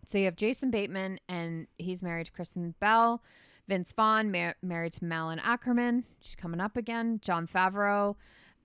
[0.06, 3.24] So you have Jason Bateman, and he's married to Kristen Bell.
[3.72, 6.04] Vince Vaughn mar- married to Malin Akerman.
[6.20, 7.20] She's coming up again.
[7.22, 8.16] Jon Favreau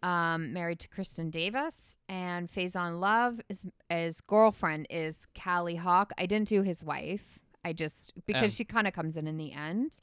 [0.03, 1.77] um, married to Kristen Davis,
[2.09, 6.11] and Faison Love is his girlfriend is Kali Hawk.
[6.19, 7.39] I didn't do his wife.
[7.65, 8.51] I just because Um.
[8.51, 10.01] she kind of comes in in the end.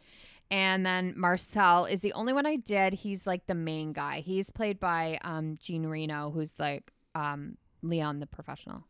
[0.49, 2.93] And then Marcel is the only one I did.
[2.93, 4.22] He's like the main guy.
[4.22, 8.86] He's played by um, Jean Reno, who's like um, Leon the professional.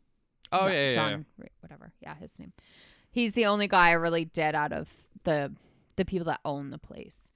[0.52, 1.46] Oh Jean- yeah, yeah, yeah.
[1.62, 1.92] Whatever.
[2.02, 2.54] Yeah, his name.
[3.12, 4.90] He's the only guy I really did out of
[5.24, 5.52] the
[5.96, 7.32] the people that own the place.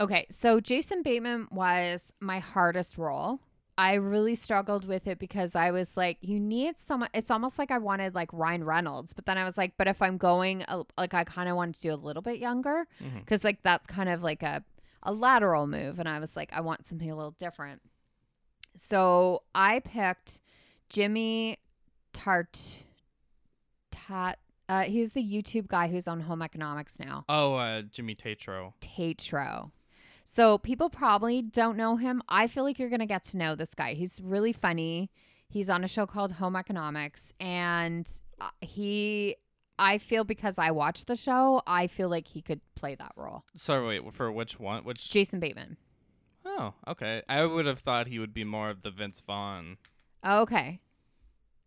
[0.00, 3.40] Okay, so Jason Bateman was my hardest role.
[3.78, 7.08] I really struggled with it because I was like, you need someone.
[7.14, 10.02] It's almost like I wanted like Ryan Reynolds, but then I was like, but if
[10.02, 10.64] I'm going,
[10.98, 13.20] like I kind of wanted to do a little bit younger mm-hmm.
[13.20, 14.62] because like that's kind of like a
[15.04, 17.82] a lateral move, and I was like, I want something a little different.
[18.76, 20.40] So I picked
[20.88, 21.58] Jimmy
[22.12, 22.84] Tart.
[23.90, 24.38] Tat.
[24.72, 27.26] Uh, he's the YouTube guy who's on Home Economics now.
[27.28, 28.72] Oh, uh, Jimmy Tatro.
[28.80, 29.70] Tatro.
[30.24, 32.22] So people probably don't know him.
[32.26, 33.92] I feel like you're going to get to know this guy.
[33.92, 35.10] He's really funny.
[35.50, 38.08] He's on a show called Home Economics and
[38.40, 39.36] uh, he
[39.78, 43.44] I feel because I watched the show, I feel like he could play that role.
[43.54, 44.84] Sorry, wait for which one?
[44.84, 45.10] Which?
[45.10, 45.76] Jason Bateman.
[46.46, 47.22] oh, okay.
[47.28, 49.76] I would have thought he would be more of the Vince Vaughn.
[50.24, 50.80] Okay.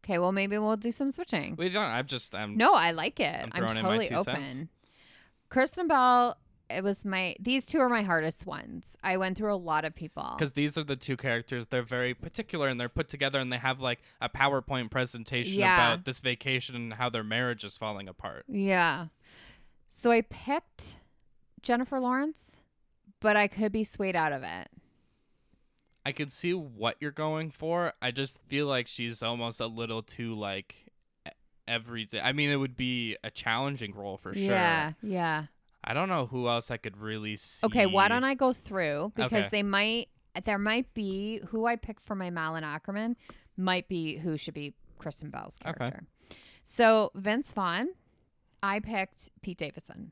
[0.06, 1.56] Okay, well maybe we'll do some switching.
[1.56, 1.84] We don't.
[1.84, 2.36] I'm just.
[2.36, 2.58] I'm.
[2.58, 3.42] No, I like it.
[3.44, 4.36] I'm I'm, throwing in my totally open.
[4.36, 4.70] cents.
[5.50, 6.38] Kristen Bell,
[6.70, 8.96] it was my these two are my hardest ones.
[9.04, 10.36] I went through a lot of people.
[10.38, 11.68] Because these are the two characters.
[11.68, 15.94] They're very particular and they're put together and they have like a PowerPoint presentation Yeah.
[15.94, 18.46] about this vacation and how their marriage is falling apart.
[18.48, 19.08] Yeah.
[19.88, 20.98] So I picked
[21.62, 22.58] Jennifer Lawrence,
[23.20, 24.68] but I could be swayed out of it.
[26.06, 27.94] I could see what you're going for.
[28.02, 30.76] I just feel like she's almost a little too like
[31.28, 31.32] e-
[31.68, 32.22] everyday.
[32.22, 34.44] I mean, it would be a challenging role for sure.
[34.44, 35.46] Yeah, yeah.
[35.84, 37.66] I don't know who else I could really see.
[37.68, 39.48] Okay, why don't I go through because Okay.
[39.52, 40.10] they might
[40.44, 43.16] there might be who I picked for my Malin Akerman
[43.58, 45.84] might be who should be Kristen Bell's character.
[45.84, 45.92] Okay.
[45.92, 46.08] character.
[46.64, 47.88] So Vince Vaughn,
[48.62, 50.12] I picked Pete Davidson.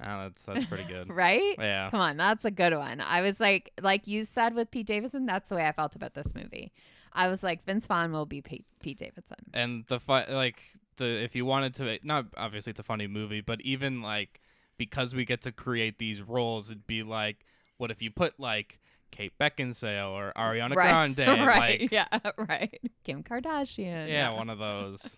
[0.00, 1.08] Oh, that's that's pretty good.
[1.12, 1.54] Right?
[1.58, 1.90] yeah.
[1.90, 3.00] Come on, that's a good one.
[3.00, 6.14] I was like, like you said with Pete Davidson, that's the way I felt about
[6.14, 6.72] this movie.
[7.12, 9.38] I was like, Vince Vaughn will be Pete, Pete Davidson.
[9.54, 10.62] and the fu- like
[10.98, 14.40] the if you wanted to not obviously it's a funny movie but even like
[14.78, 17.44] because we get to create these roles it'd be like
[17.76, 18.78] what if you put like
[19.10, 21.80] Kate Beckinsale or Ariana Right, Grande right?
[21.80, 22.06] like yeah,
[22.38, 22.80] right.
[23.04, 24.08] Kim Kardashian.
[24.08, 25.16] yeah one of those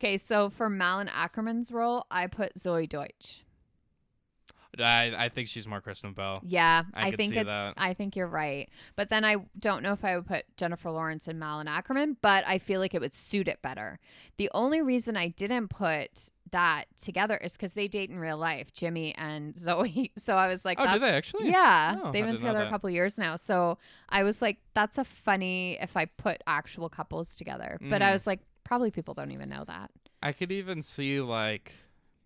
[0.00, 3.44] Okay, so for Malin Akerman's role, I put Zoey Deutch.
[4.78, 7.46] I I think she's more Kristen Bell Yeah, I I, think it's.
[7.46, 7.74] that.
[7.76, 11.28] I think you're right, but then I don't know if I would put Jennifer Lawrence
[11.28, 13.98] and Malin Akerman, but I feel like it would suit it better.
[14.38, 18.72] The only reason I didn't put that together is because they date in real life,
[18.72, 20.12] Jimmy and Zoe.
[20.18, 22.88] So I was like, oh did they actually Yeah, Oh, they've been together a couple
[22.90, 23.36] years now.
[23.36, 27.78] So I was like, that's a funny if I put actual couples together.
[27.80, 28.12] But I Mm.
[28.12, 29.90] was like, probably people don't even know that.
[30.22, 31.72] I could even see like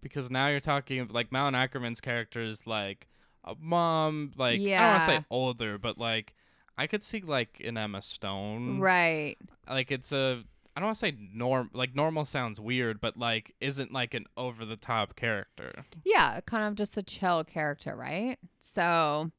[0.09, 3.09] because now you're talking like Malin Akerman's character is like
[3.45, 6.35] a mom like I don't want to say older but like
[6.79, 9.37] I could see like an Emma Stone Right.
[9.69, 10.43] like it's a
[10.77, 14.27] I don't want to say norm like normal sounds weird, but like isn't like an
[14.37, 15.87] over the top character.
[16.05, 18.37] Yeah, kind of just a chill character, right?
[18.61, 19.31] So,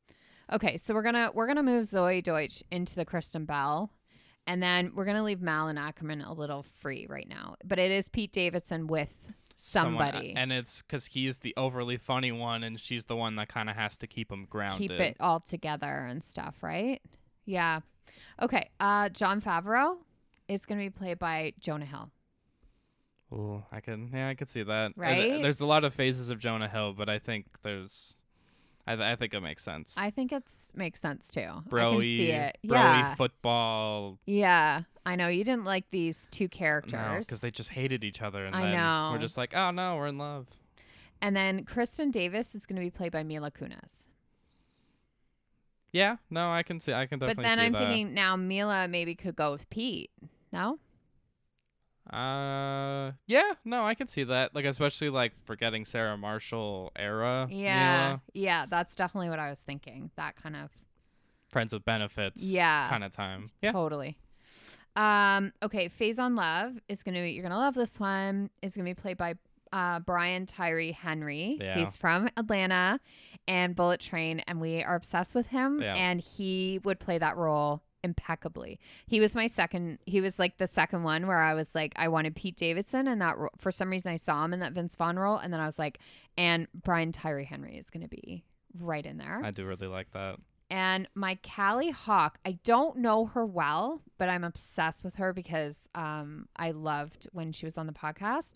[0.52, 3.92] okay, so we're gonna we're gonna move Zoey Deutch into the Kristen Bell,
[4.48, 7.56] and then we're gonna leave Malin Akerman a little free right now.
[7.64, 9.14] But it is Pete Davidson with
[9.60, 10.34] Someone- somebody.
[10.36, 13.76] and it's because he's the overly funny one, and she's the one that kind of
[13.76, 14.92] has to keep him grounded.
[14.92, 17.02] keep it all together and stuff, right?
[17.46, 17.80] Yeah.
[18.42, 18.70] Okay.
[18.80, 19.98] Uh, Jon Favreau
[20.48, 22.12] is going to be played by Jonah Hill.
[23.32, 24.92] Oh, I can yeah, I could see that.
[24.92, 25.22] Uh, Right?
[25.22, 28.16] th- there's a lot of phases of Jonah Hill, but I think there's,
[28.88, 29.96] I, th- I think it makes sense.
[29.98, 31.42] I think it makes sense too.
[31.42, 32.58] I can see it.
[32.66, 33.16] broy Yeah.
[33.16, 34.18] football.
[34.26, 34.84] Yeah.
[35.06, 37.26] I know you didn't like these two characters.
[37.28, 39.10] because they just hated each other, and I then know.
[39.14, 40.48] we're just like, oh no, we're in love.
[41.22, 44.08] and then Kristen Davis is going to be played by Mila Kunis.
[45.94, 47.44] Yeah, no, I can see, I can definitely.
[47.44, 47.80] But then I'm that.
[47.88, 50.12] thinking now Mila maybe could go with Pete.
[50.52, 50.80] No?
[52.12, 54.56] Uh, yeah, no, I can see that.
[54.56, 57.48] Like, especially like forgetting Sarah Marshall era.
[57.50, 58.08] Yeah.
[58.08, 60.12] Mila, Yeah, that's definitely what I was thinking.
[60.16, 60.72] That kind of
[61.50, 62.42] friends with benefits.
[62.42, 62.90] Yeah.
[62.90, 63.50] kind of time.
[63.62, 64.18] Yeah, Totally.
[64.96, 68.96] Um, okay, Faison Love is gonna be you're gonna love this one, is gonna be
[68.96, 69.36] played by
[69.72, 71.58] uh, Brian Tyree Henry.
[71.62, 71.78] Yeah.
[71.78, 73.00] He's from Atlanta
[73.48, 75.82] and Bullet Train, and we are obsessed with him.
[75.84, 75.94] Yeah.
[75.96, 78.80] And he would play that role impeccably.
[79.08, 80.00] He was my second.
[80.06, 83.22] He was like the second one where I was like, I wanted Pete Davidson, and
[83.22, 85.66] that for some reason I saw him in that Vince Vaughn role, and then I
[85.66, 86.00] was like,
[86.38, 88.44] and Brian Tyree Henry is going to be
[88.80, 89.42] right in there.
[89.44, 90.38] I do really like that.
[90.70, 95.88] And my Kali Hawk, I don't know her well, but I'm obsessed with her because
[95.96, 98.50] um, I loved when she was on the podcast.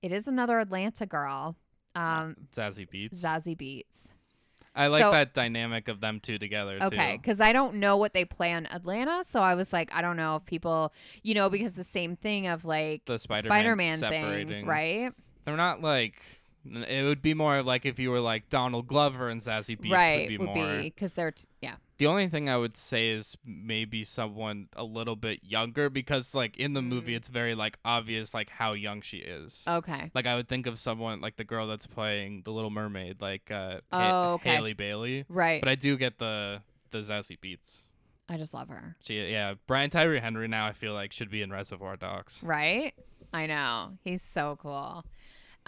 [0.00, 1.56] It is another Atlanta girl,
[1.94, 3.20] um, Zazie Beetz.
[3.20, 4.08] Zazie Beetz.
[4.78, 8.14] I like So- that dynamic of them two together Okay, because I don't know what
[8.14, 11.50] they play on Atlanta, so I was like, I don't know if people, you know,
[11.50, 14.48] because the same thing of like The Spider-Man Spider-Man separating.
[14.48, 15.12] thing, right?
[15.44, 16.14] They're not like.
[16.70, 20.18] It would be more like if you were like Donald Glover and Zazie Beetz right,
[20.20, 20.54] would be would more.
[20.78, 24.84] be because they're t- yeah, The only thing I would say is maybe someone a
[24.84, 27.16] little bit younger because like in the movie Mm.
[27.16, 29.64] it's very like obvious like how young she is.
[29.68, 33.20] okay, Like I would think of someone like the girl that's playing the Little Mermaid,
[33.20, 34.54] like uh, Oh, Ha- okay.
[34.54, 35.24] Halle Bailey.
[35.28, 35.60] right.
[35.60, 37.82] But I do get the the Zazie Beetz.
[38.28, 38.96] I just love her.
[39.00, 42.40] She yeah, Brian Tyree Henry now I feel like should be in Reservoir Dogs.
[42.44, 42.94] Right?
[43.32, 43.98] I know.
[44.04, 45.04] He's so cool.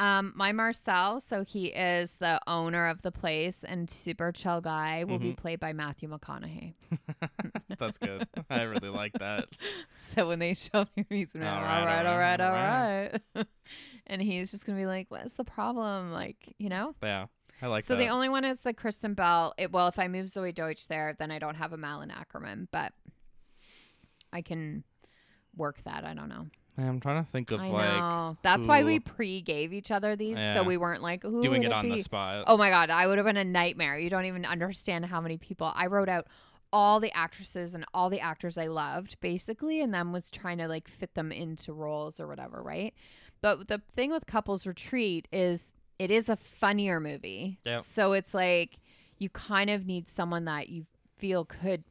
[0.01, 5.05] Um, my Marcel, so he is the owner of the place and super chill guy,
[5.05, 5.37] will be Mhm.
[5.37, 6.73] played by Matthew McConaughey.
[7.79, 8.27] That's good.
[8.49, 9.49] I really like that.
[10.01, 12.41] So when they show him, he's gonna be All all right, right, all right, right,
[12.41, 13.47] all all right.
[14.07, 16.11] and he's just gonna be like, What's the problem?
[16.13, 16.95] Like, you know?
[17.03, 17.27] Yeah.
[17.63, 17.99] I like so that.
[18.01, 19.53] the only one is the Kristen Bell.
[19.59, 22.69] It, well, if I move Zoey Deutch there, then I don't have a Malin Akerman,
[22.73, 22.95] but
[24.33, 24.83] I can
[25.55, 26.05] work that.
[26.07, 26.47] I don't know.
[26.79, 28.37] I'm trying to think of I like know.
[28.43, 30.55] That's why we pre gave each other these, Yeah.
[30.55, 31.97] so we weren't like who doing would it on be?
[31.97, 32.45] the spot.
[32.47, 33.99] Oh my god, I would have been a nightmare.
[33.99, 36.27] You don't even understand how many people I wrote out
[36.73, 40.69] all the actresses and all the actors I loved basically and then was trying to
[40.69, 42.95] like fit them into roles or whatever, right?
[43.43, 47.59] But the thing with Couples Retreat is it is a funnier movie.
[47.67, 47.81] Yep.
[47.81, 48.79] So it's like
[49.19, 50.87] you kind of need someone that you
[51.19, 51.85] feel could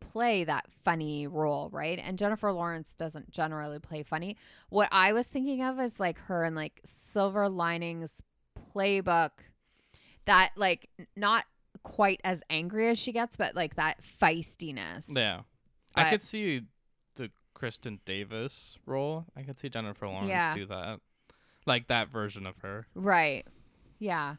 [0.00, 1.98] play that funny role, right?
[2.02, 4.36] And Jennifer Lawrence doesn't generally play funny.
[4.68, 8.14] What I was thinking of is like her in like Silver Linings
[8.74, 9.30] Playbook
[10.26, 11.44] that like not
[11.82, 15.06] quite as angry as she gets, but like that feistiness.
[15.14, 15.40] Yeah.
[15.94, 16.62] I could see
[17.16, 19.26] the Kristen Davis role.
[19.36, 20.54] I could see Jennifer Lawrence Yeah.
[20.54, 21.00] do that.
[21.66, 22.86] Like that version of her.
[22.94, 23.46] Right.
[23.98, 24.36] Yeah.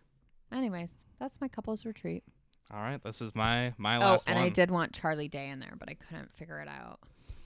[0.51, 2.23] Anyways, that's my couples retreat.
[2.71, 4.45] All right, this is my my Oh, last and one.
[4.45, 6.99] I did want Charlie Day in there, but I couldn't figure it out.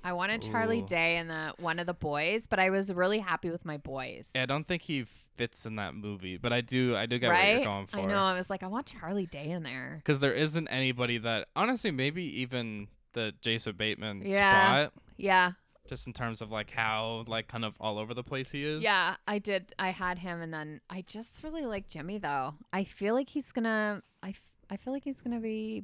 [0.06, 3.50] I wanted Charlie Day and the one of the boys, but I was really happy
[3.50, 4.32] with my boys.
[4.36, 7.30] Yeah, I don't think he fits in that movie, but I do I do get
[7.30, 8.00] what you're going for.
[8.00, 8.20] I know.
[8.20, 9.96] I was like, I want Charlie Day in there.
[10.04, 14.88] Because there isn't anybody that honestly maybe even the Jason Bateman Yeah.
[14.88, 15.52] spot, Yeah.
[15.88, 18.84] just in terms of like how like kind of all over the place he is.
[18.84, 19.74] Yeah, I did.
[19.80, 22.56] I had him, and then I just really like Jimmy though.
[22.74, 24.04] I feel like he's gonna.
[24.22, 24.42] I, f-
[24.74, 25.84] I feel like he's gonna be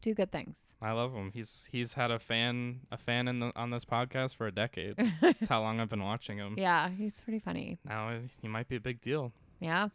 [0.00, 0.56] do good things.
[0.80, 1.32] I love him.
[1.34, 4.94] He's he's had a fan a fan in the, on this podcast for a decade.
[5.20, 6.54] That's how long I've been watching him.
[6.56, 7.78] yeah, he's pretty funny.
[7.84, 9.32] Now he might be a big deal.
[9.60, 9.88] Yeah.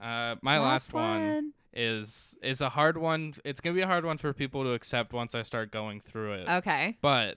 [0.00, 3.34] Uh, my last, one is is a hard one.
[3.44, 6.32] It's gonna be a hard one for people to accept once I start going through
[6.32, 6.48] it.
[6.48, 6.96] Okay.
[7.02, 7.36] But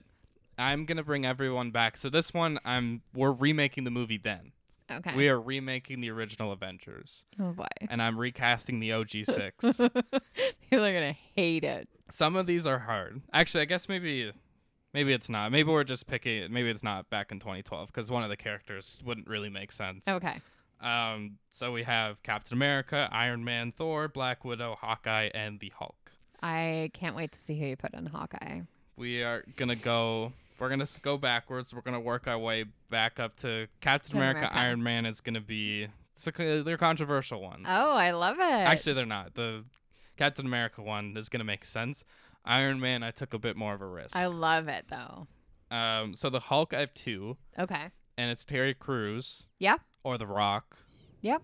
[0.56, 1.98] I'm gonna bring everyone back.
[1.98, 4.16] So this one, I'm we're remaking the movie.
[4.16, 4.52] Then
[4.90, 5.14] Okay.
[5.16, 7.66] we are remaking the original Avengers, oh boy.
[7.88, 9.78] and I'm recasting the OG six.
[9.78, 11.88] People are gonna hate it.
[12.10, 13.22] Some of these are hard.
[13.32, 14.32] Actually, I guess maybe.
[14.94, 15.50] Maybe it's not.
[15.52, 16.52] Maybe we're just picking.
[16.52, 20.06] Maybe it's not back in 2012 because one of the characters wouldn't really make sense.
[20.06, 20.38] Okay.
[20.82, 25.94] Um, so we have Captain America, Iron Man, Thor, Black Widow, Hawkeye, and the Hulk.
[26.42, 28.60] I can't wait to see who you put in Hawkeye.
[28.96, 30.34] We are gonna go.
[30.62, 31.74] We're gonna go backwards.
[31.74, 34.38] We're gonna work our way back up to Captain America.
[34.42, 34.56] America.
[34.56, 35.88] Iron Man is gonna be.
[36.14, 37.66] It's a, they're controversial ones.
[37.68, 38.42] Oh, I love it.
[38.44, 39.34] actually, they're not.
[39.34, 39.64] The
[40.16, 42.04] Captain America one is gonna make sense.
[42.44, 44.14] Iron Man, I took a bit more of a risk.
[44.14, 45.26] I love it though.
[45.76, 47.90] um, so the Hulk, I have two, Okay.
[48.16, 49.46] and it's Terry Crews.
[49.58, 49.78] Yeah.
[50.04, 50.76] Or The Rock.
[51.22, 51.42] Yep.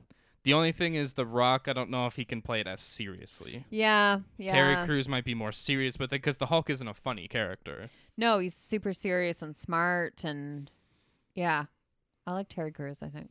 [0.49, 1.69] The only thing is The Rock.
[1.69, 3.67] I don't know if he can play it as seriously.
[3.69, 4.21] Yeah.
[4.39, 4.53] Yeah.
[4.53, 7.91] Terry Crews might be more serious with it because the Hulk isn't a funny character.
[8.17, 10.71] No, he's super serious and smart and
[11.35, 11.67] yeah.
[12.27, 13.29] I like Terry Crews, I think.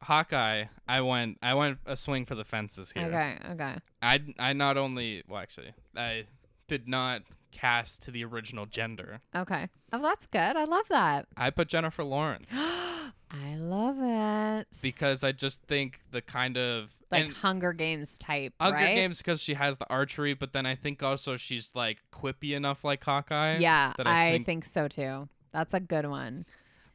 [0.00, 3.04] Hawkeye, I went I went a swing for the fences here.
[3.04, 3.74] Okay, okay.
[4.00, 6.24] I I not only well actually I
[6.68, 7.20] did not
[7.54, 9.20] cast to the original gender.
[9.34, 9.68] Okay.
[9.92, 10.56] Oh, that's good.
[10.56, 11.26] I love that.
[11.36, 12.52] I put Jennifer Lawrence
[13.30, 14.66] I love it.
[14.82, 18.94] because I just think the kind of like Hunger Games type, Hunger right?
[18.94, 22.82] Games because she has the archery, but then I think also she's like quippy enough
[22.84, 23.58] like Hawkeye.
[23.58, 25.28] Yeah, I I think- think so too.
[25.52, 26.44] That's a good one.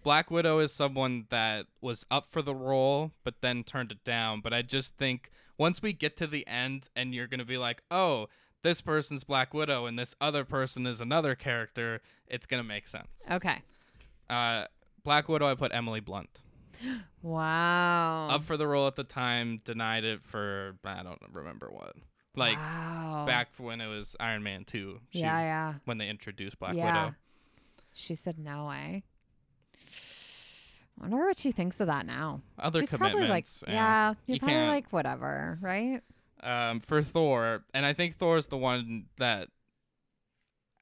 [0.03, 4.41] Black Widow is someone that was up for the role but then turned it down.
[4.41, 7.81] But I just think once we get to the end and you're gonna be like,
[7.91, 8.27] oh,
[8.61, 13.25] this person's Black Widow and this other person is another character, it's gonna make sense.
[13.29, 13.61] Okay.
[14.29, 14.65] Uh,
[15.03, 16.29] Black Widow, I put Emily Blunt
[17.21, 18.29] Wow.
[18.29, 21.95] up for the role at the time, denied it for I don't remember what.
[22.35, 23.25] Like wow.
[23.27, 24.99] back when it was Iron Man two.
[25.09, 25.73] She, Yeah, yeah.
[25.85, 27.05] When they introduced Black yeah.
[27.05, 27.15] Widow.
[27.93, 28.99] She said no, eh?
[31.01, 32.41] I wonder what she thinks of that now.
[32.59, 33.63] Other She's probably like, commitments.
[33.67, 36.01] yeah, you're You probably can't- like whatever, right?
[36.43, 39.49] Um, for Thor, and I think Thor's the one that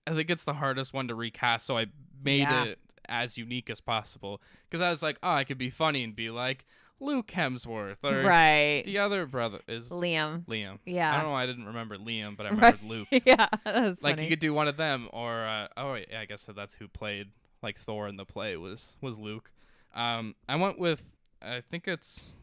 [0.06, 1.66] I think it's the hardest one to recast.
[1.66, 1.88] So I
[2.24, 2.64] made Yeah.
[2.66, 2.80] it
[3.10, 6.30] as unique as possible because I was like, oh, I could be funny and be
[6.30, 6.66] like
[7.00, 8.84] Luke Hemsworth or Right.
[8.86, 10.46] the other brother is Liam.
[10.46, 10.80] Liam.
[10.86, 11.12] Yeah.
[11.14, 11.32] I don't know.
[11.34, 12.84] why I didn't remember Liam, but I Right.
[12.84, 13.08] Luke.
[13.26, 14.24] yeah, that was Like funny.
[14.24, 17.28] you could do one of them, or uh, oh, yeah, I guess that's who played
[17.62, 19.52] like Thor in the play was was Luke.
[19.94, 21.02] Um, I went with
[21.42, 22.34] I think it's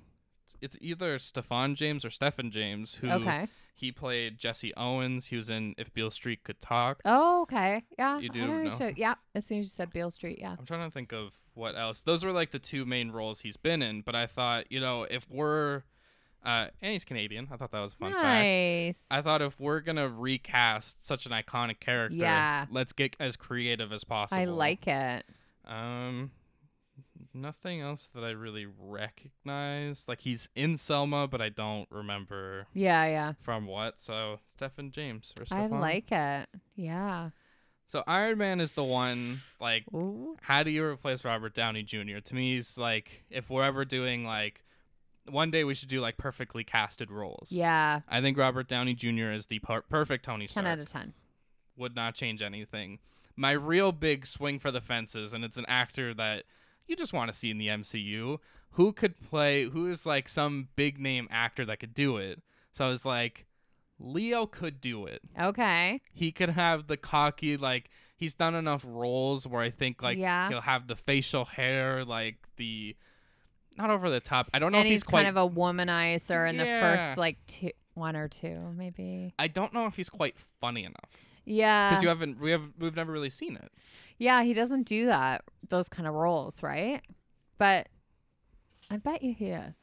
[0.61, 3.49] it's either Stefan James or Stephen James who okay.
[3.74, 5.26] he played Jesse Owens.
[5.26, 7.01] He was in If Beale Street Could Talk.
[7.05, 7.84] Oh, okay.
[7.99, 8.18] Yeah.
[8.18, 8.92] You do know?
[8.97, 9.14] Yeah.
[9.34, 10.57] As soon as you said Beale Street, yeah.
[10.59, 12.03] I'm trying to think of what else.
[12.03, 14.03] Those were like the two main roles he's been in.
[14.03, 15.82] But I thought, you know, if we're
[16.45, 17.49] uh, and he's Canadian.
[17.51, 18.24] I thought that was a fun fact.
[18.24, 19.01] nice.
[19.11, 22.66] I thought if we're gonna recast such an iconic character, Yeah.
[22.70, 24.40] let's get as creative as possible.
[24.40, 25.24] I like it.
[25.66, 26.30] Um,
[27.35, 30.05] nothing else that I really recognize.
[30.09, 33.32] Like he's in Selma, but I don't remember Yeah, yeah.
[33.43, 33.99] from what.
[33.99, 36.49] So Stephen James or I like it.
[36.76, 37.30] Yeah.
[37.89, 39.41] So Iron Man is the one.
[39.61, 40.37] Like, Ooh.
[40.43, 42.18] how do you replace Robert Downey Jr.?
[42.24, 44.62] To me, he's like, if we're ever doing like,
[45.30, 47.49] one day we should do like perfectly casted roles.
[47.51, 48.01] Yeah.
[48.09, 49.30] I think Robert Downey Jr.
[49.30, 50.64] is the per- perfect Tony Stark.
[50.64, 51.12] 10 out of 10.
[51.76, 52.99] would not change anything.
[53.37, 56.45] My real big swing for the fences, and it's an actor that
[56.87, 58.39] you just want to see in the MCU.
[58.72, 59.64] Who could play?
[59.64, 62.43] Who is like some big name actor that could do it?
[62.72, 63.47] So I was like,
[63.99, 65.22] Leo could do it.
[65.41, 66.01] Okay.
[66.12, 70.49] He could have the cocky like he's done enough roles where I think like Yeah.
[70.49, 72.97] he'll have the facial hair, like the
[73.76, 74.51] not over the top.
[74.53, 75.24] I don't know And if he's he's quite.
[75.24, 79.35] kind of a womanizer in the first like two, one or two, maybe.
[79.39, 81.11] I don't know if he's quite funny enough
[81.45, 81.90] Yeah.
[81.90, 83.70] because you haven't we have we've never really seen it.
[84.18, 87.01] Yeah, he doesn't do that those kind of roles, right?
[87.59, 87.88] But
[88.90, 89.76] I bet you he is.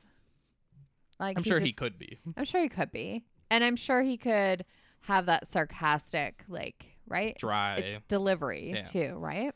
[1.20, 2.20] Like I'm sure he could be.
[2.36, 4.66] I'm sure he could be, and I'm sure he could
[5.01, 7.76] have that sarcastic, like right, It's- Dry.
[7.78, 8.84] It's, delivery Yeah.
[8.84, 9.53] too, right?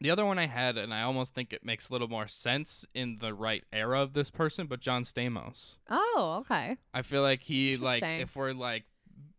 [0.00, 2.84] The other one I had, and I almost think it makes a little more sense
[2.94, 5.76] in the right era of this person, but John Stamos.
[5.88, 6.76] Oh, okay.
[6.92, 8.84] I feel like he, like, if we're like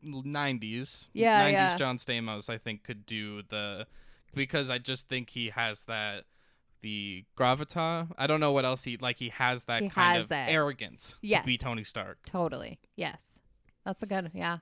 [0.05, 1.75] 90s, Yeah, 90s yeah.
[1.75, 3.87] John Stamos, I think could do the,
[4.33, 6.25] because I just think he has that,
[6.81, 8.09] the gravita.
[8.17, 10.49] I don't know what else he, like, he has that He kind has of it.
[10.49, 11.41] arrogance Yes.
[11.41, 12.19] to be Tony Stark.
[12.25, 12.79] Totally.
[12.95, 13.23] Yes.
[13.83, 14.31] That's a good.
[14.33, 14.59] Yeah.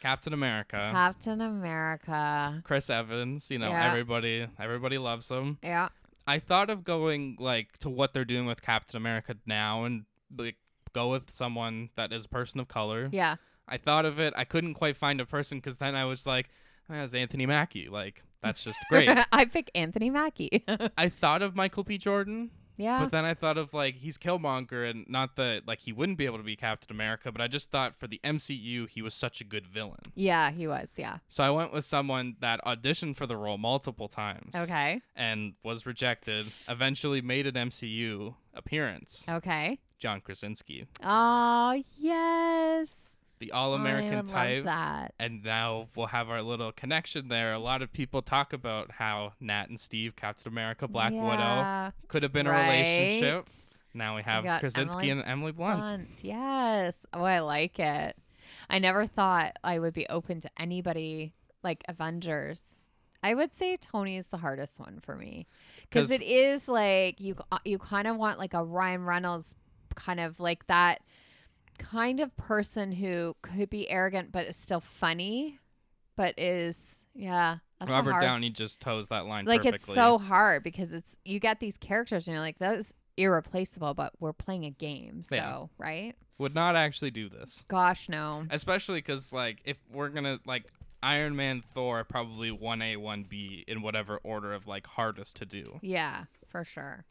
[0.00, 0.90] Captain America.
[0.92, 2.60] Captain America.
[2.64, 3.88] Chris Evans, you know, Yeah.
[3.90, 5.58] everybody everybody loves him.
[5.62, 5.88] Yeah.
[6.26, 10.04] I thought of going like to what they're doing with Captain America now and
[10.36, 10.56] like
[10.92, 13.08] go with someone that is a person of color.
[13.12, 13.36] Yeah.
[13.68, 14.32] I thought of it.
[14.36, 16.48] I couldn't quite find a person because then I was like,
[16.90, 17.88] oh, it's Anthony Mackie.
[17.88, 19.10] Like that's just great.
[19.32, 20.64] I pick Anthony Mackie.
[20.98, 21.98] I thought of Michael B.
[21.98, 23.00] Jordan, yeah.
[23.00, 26.26] but then I thought of like he's Killmonger and not that like he wouldn't be
[26.26, 29.40] able to be Captain America, but I just thought for the MCU he was such
[29.40, 29.98] a good villain.
[30.14, 30.90] yeah, he was.
[30.96, 31.18] Yeah.
[31.28, 34.52] So I went with someone that auditioned for the role multiple times.
[34.54, 35.00] Okay.
[35.16, 36.46] And was rejected.
[36.68, 39.24] Eventually made an MCU appearance.
[39.28, 39.80] Okay.
[39.98, 42.90] John Krasinski, Oh yes.
[43.38, 44.56] The all-American type.
[44.56, 45.14] Love that.
[45.18, 47.52] And now we'll have our little connection there.
[47.52, 52.22] A lot of people talk about how Nat and Steve, Captain America, Black Widow, could
[52.22, 53.48] have been a relationship.
[53.94, 55.78] Now we have got Krasinski Emily and Emily Blunt.
[55.78, 56.08] Blunt.
[56.22, 56.96] Yes.
[57.12, 58.16] Oh, I like it.
[58.68, 61.32] I never thought I would be open to anybody
[61.62, 62.62] like Avengers.
[63.22, 65.46] I would say Tony is the hardest one for me
[65.82, 69.56] because it is like you uh, you kind of want like a Ryan Reynolds
[69.94, 71.00] kind of like that
[71.76, 75.58] kind of person who could be arrogant but is still funny,
[76.16, 76.80] but is
[77.14, 77.58] yeah.
[77.78, 79.92] That's Robert hard, Downey just toes that line like perfectly.
[79.92, 83.92] it's so hard because it's you get these characters and you're like that is irreplaceable,
[83.94, 85.66] but we're playing a game, so Yeah.
[85.78, 86.14] right?
[86.38, 87.64] Would not actually do this.
[87.68, 88.46] Gosh, no.
[88.50, 90.64] Especially because, like, if we're gonna like
[91.02, 95.46] Iron Man, Thor, probably one A, one B in whatever order of like hardest to
[95.46, 95.78] do.
[95.82, 97.04] Yeah, for sure.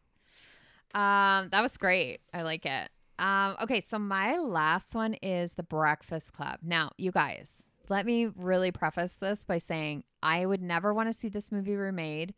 [0.94, 2.20] Um, that was great.
[2.34, 2.90] I like it.
[3.18, 6.60] Um, okay, so my last one is the Breakfast Club.
[6.62, 11.14] Now, you guys, let me really preface this by saying I would never want to
[11.14, 12.34] see this movie remade.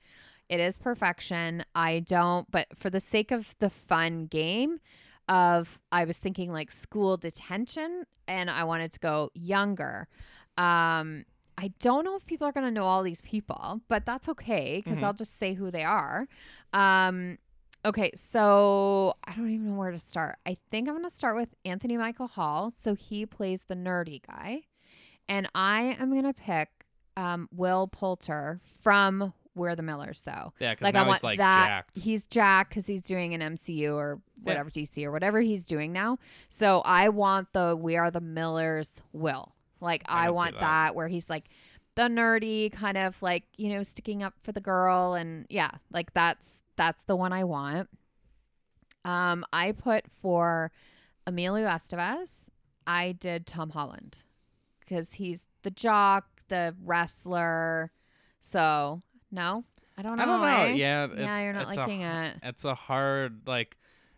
[0.49, 1.61] it is perfection.
[1.75, 4.79] I don't, but for the sake of the fun game,
[5.27, 10.07] of I was thinking like school detention, and I wanted to go younger.
[10.57, 11.25] Um,
[11.57, 14.99] I don't know if people are gonna know all these people, but that's okay because
[14.99, 15.03] Mhm.
[15.03, 16.27] I'll just say who they are.
[16.71, 17.39] Um,
[17.87, 20.37] okay, so I don't even know where to start.
[20.45, 22.71] I think I'm gonna start with Anthony Michael Hall.
[22.71, 24.61] So he plays the nerdy guy,
[25.27, 26.69] and I am gonna pick
[27.15, 30.53] um, Will Poulter from We're the Millers, though.
[30.59, 31.67] Yeah, because Like now I want he's like that.
[31.67, 31.97] jacked.
[31.97, 36.19] He's Jack because he's doing an MCU or whatever DC or whatever he's doing now.
[36.47, 39.55] So I want the We Are the Millers Will.
[39.81, 40.61] Like I I, can see want that.
[40.61, 40.95] that.
[40.95, 41.45] where he's like
[41.95, 46.13] the nerdy kind of like you know sticking up for the girl and yeah, like
[46.13, 47.89] that's that's the one I want.
[49.03, 50.71] Um, I put for
[51.25, 52.49] Emilio Estevez.
[52.85, 54.19] I did Tom Holland
[54.79, 57.91] because he's the jock, the wrestler.
[58.39, 59.01] So
[59.31, 59.65] no,
[59.97, 60.23] I don't know.
[60.23, 60.47] I don't know.
[60.47, 60.73] eh?
[60.73, 62.47] Yeah, it's, yeah, you're not it's liking a, it.
[62.47, 63.77] It's a hard like,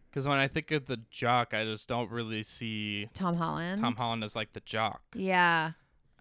[0.10, 3.82] because when I think of the jock, I just don't really see Tom Holland.
[3.82, 5.02] Tom Holland is like the jock.
[5.16, 5.72] Yeah.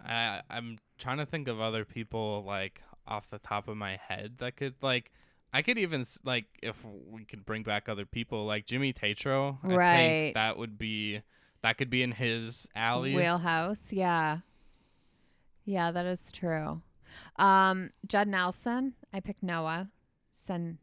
[0.07, 4.35] I I'm trying to think of other people like off the top of my head
[4.39, 5.11] that could like.
[5.53, 9.59] I could even like if we could bring back other people like Jimmy Tatro.
[9.63, 9.97] I Right.
[9.97, 11.23] think that would be
[11.63, 13.15] that could be in his alley.
[13.15, 13.81] Wheelhouse.
[13.91, 14.39] Yeah.
[15.65, 16.83] Yeah, that is true.
[17.37, 18.95] Um, Judd Nelson.
[19.13, 19.89] I picked Noah.
[20.31, 20.79] Sen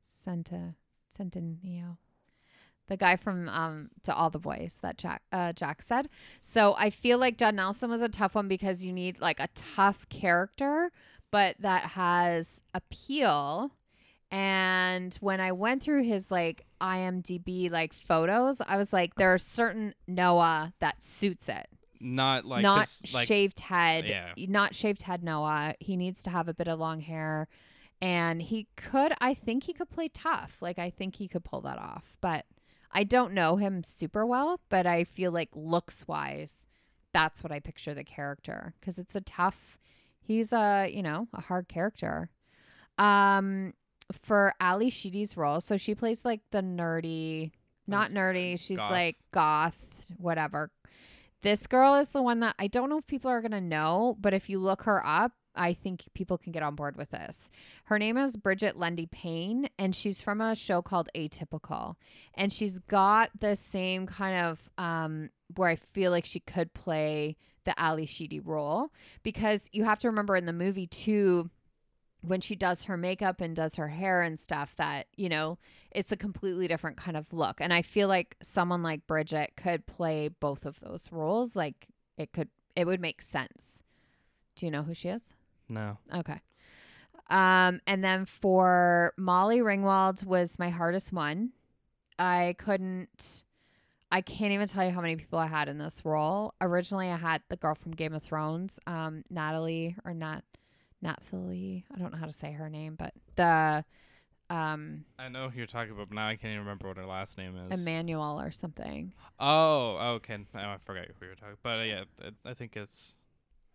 [0.00, 0.74] Senta
[1.18, 1.96] Centineo.
[2.88, 6.08] The guy from um to all the boys that Jack uh Jack said.
[6.40, 9.48] So I feel like Judd Nelson was a tough one because you need like a
[9.54, 10.90] tough character,
[11.30, 13.70] but that has appeal.
[14.30, 19.38] And when I went through his like IMDb like photos, I was like, there are
[19.38, 21.66] certain Noah that suits it.
[22.00, 24.06] Not like not like shaved head.
[24.06, 24.32] yeah.
[24.48, 25.74] Not shaved head Noah.
[25.80, 27.48] He needs to have a bit of long hair.
[28.00, 30.56] And he could I think he could play tough.
[30.60, 32.16] Like I think he could pull that off.
[32.20, 32.46] But
[32.92, 36.66] I don't know him super well, but I feel like looks wise,
[37.12, 38.74] that's what I picture the character.
[38.80, 39.76] Because it's a tough
[40.20, 42.30] he's a, you know, a hard character.
[42.98, 43.74] Um
[44.22, 47.52] for Ally Sheedy's role, so she plays like the nerdy
[47.90, 48.90] not nerdy, she's goth.
[48.90, 49.78] like goth,
[50.16, 50.70] whatever.
[51.42, 54.16] This girl is the one that I don't know if people are going to know,
[54.20, 57.50] but if you look her up, I think people can get on board with this.
[57.84, 61.96] Her name is Brigette Lundy-Paine, and she's from a show called Atypical.
[62.34, 67.36] And she's got the same kind of um, where I feel like she could play
[67.64, 68.90] the Ally Sheedy role
[69.22, 71.50] because you have to remember in the movie too
[72.22, 75.58] when she does her makeup and does her hair and stuff that you know
[75.90, 77.60] it's a completely different kind of look.
[77.60, 81.56] And i feel like someone like brigette could play both of those roles.
[81.56, 83.80] Like it could it would make sense.
[84.56, 85.22] Do you know who she is?
[85.68, 85.98] No.
[86.14, 86.40] okay.
[87.28, 91.52] Um and then for molly ringwald was my hardest one.
[92.18, 93.44] I couldn't
[94.12, 97.16] i can't even tell you how many people i had in this role originally i
[97.16, 100.44] had the girl from game of thrones um natalie or not
[101.02, 101.84] Nathalie.
[101.94, 103.84] I don't know how to say her name, but the
[104.48, 107.06] um I know who you're talking about, but now I can't even remember what her
[107.06, 107.80] last name is.
[107.80, 109.12] Emmanuel or something.
[109.38, 110.38] Oh, okay.
[110.54, 111.56] Oh, I forgot who you were talking.
[111.62, 113.16] But uh, yeah, it, I think it's.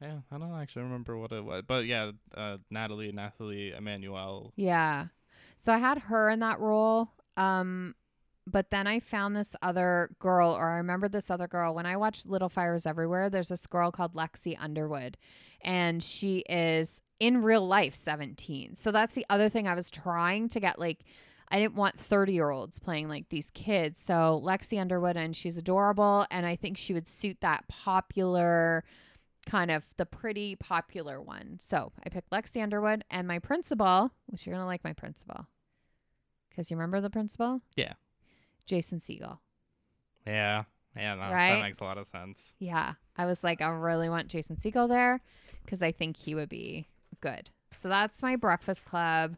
[0.02, 4.52] Yeah, I don't actually remember what it was, but yeah, uh, Natalie, Nathalie, Emmanuel.
[4.58, 5.08] Yeah.
[5.56, 7.12] So I had her in that role.
[7.38, 7.96] Um
[8.48, 11.98] but then I found this other girl or I remember this other girl when I
[11.98, 13.30] watched Little Fires Everywhere.
[13.30, 15.18] There's this girl called Lexi Underwood
[15.62, 18.76] and she is in real life 17.
[18.76, 21.00] So that's the other thing I was trying to get like
[21.50, 24.00] I didn't want 30 year olds playing like these kids.
[24.02, 28.84] So Lexi Underwood and she's adorable and I think she would suit that popular
[29.48, 31.58] kind of the pretty popular one.
[31.60, 35.48] So I picked Lexi Underwood and my principal, which you're gonna like my principal.
[36.56, 37.62] Cause you remember the principal?
[37.76, 37.94] Yeah.
[38.66, 39.40] Jason Segel.
[40.26, 40.64] Yeah,
[40.96, 41.54] yeah, no, Right?
[41.56, 42.56] that makes a lot of sense.
[42.60, 42.94] Yeah.
[43.18, 45.22] I was like, I really want Jason Segel there
[45.64, 46.88] because I think he would be
[47.22, 47.50] good.
[47.72, 49.36] So that's my Breakfast Club.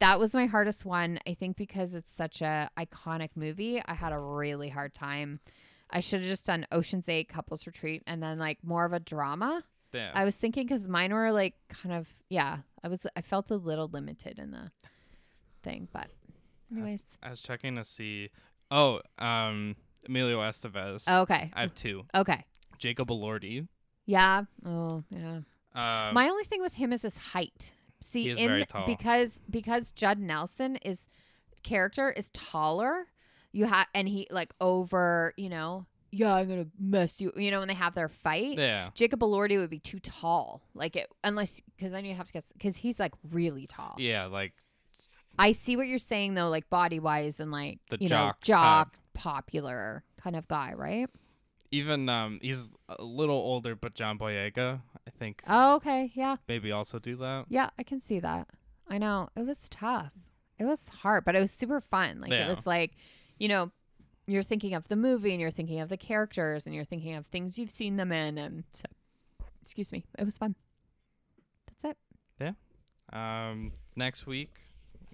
[0.00, 1.18] That was my hardest one.
[1.26, 5.40] I think because it's such a iconic movie, I had a really hard time.
[5.90, 9.00] I should have just done Ocean's Eight Couples Retreat and then like more of a
[9.00, 9.62] drama.
[9.92, 12.58] Yeah, I was thinking because mine were like kind of yeah.
[12.82, 14.72] I was I felt a little limited in the
[15.62, 16.08] thing, but
[16.72, 17.04] anyways.
[17.22, 18.30] I was checking to see.
[18.74, 19.76] Oh, um,
[20.08, 21.06] Emilio Estevez.
[21.08, 21.50] Okay.
[21.54, 22.04] I have two.
[22.14, 22.44] Okay.
[22.78, 23.68] Jacob Elordi.
[24.04, 24.44] Yeah.
[24.66, 25.40] Oh yeah.
[25.74, 27.72] Um, My only thing with him is his height.
[28.00, 28.84] See, is in very tall.
[28.86, 31.08] because because Judd Nelson is
[31.62, 33.06] character is taller.
[33.52, 37.32] You have and he like over, you know, yeah, I'm gonna mess you.
[37.36, 40.62] You know, when they have their fight, yeah, Jacob Elordi would be too tall.
[40.74, 43.94] Like it, unless because then you have to guess because he's like really tall.
[43.98, 44.52] yeah, like
[45.38, 48.54] I see what you're saying though, like body wise and like The you jock know
[48.54, 51.08] jock popular kind of guy, right?
[51.70, 56.70] Even um, he's a little older, but John Boyega, I think, Oh, okay, yeah, maybe
[56.70, 57.46] also do that.
[57.48, 58.48] yeah, I can see that.
[58.88, 60.12] I know it was tough.
[60.58, 62.20] It was hard, but it was super fun.
[62.20, 62.44] Like Yeah.
[62.46, 62.92] it was like,
[63.38, 63.72] you know,
[64.26, 67.26] you're thinking of the movie and you're thinking of the characters and you're thinking of
[67.26, 68.84] things you've seen them in, and so,
[69.62, 70.54] excuse me, it was fun.
[71.66, 71.96] That's it.
[72.40, 72.52] Yeah.
[73.50, 74.60] Um, next week,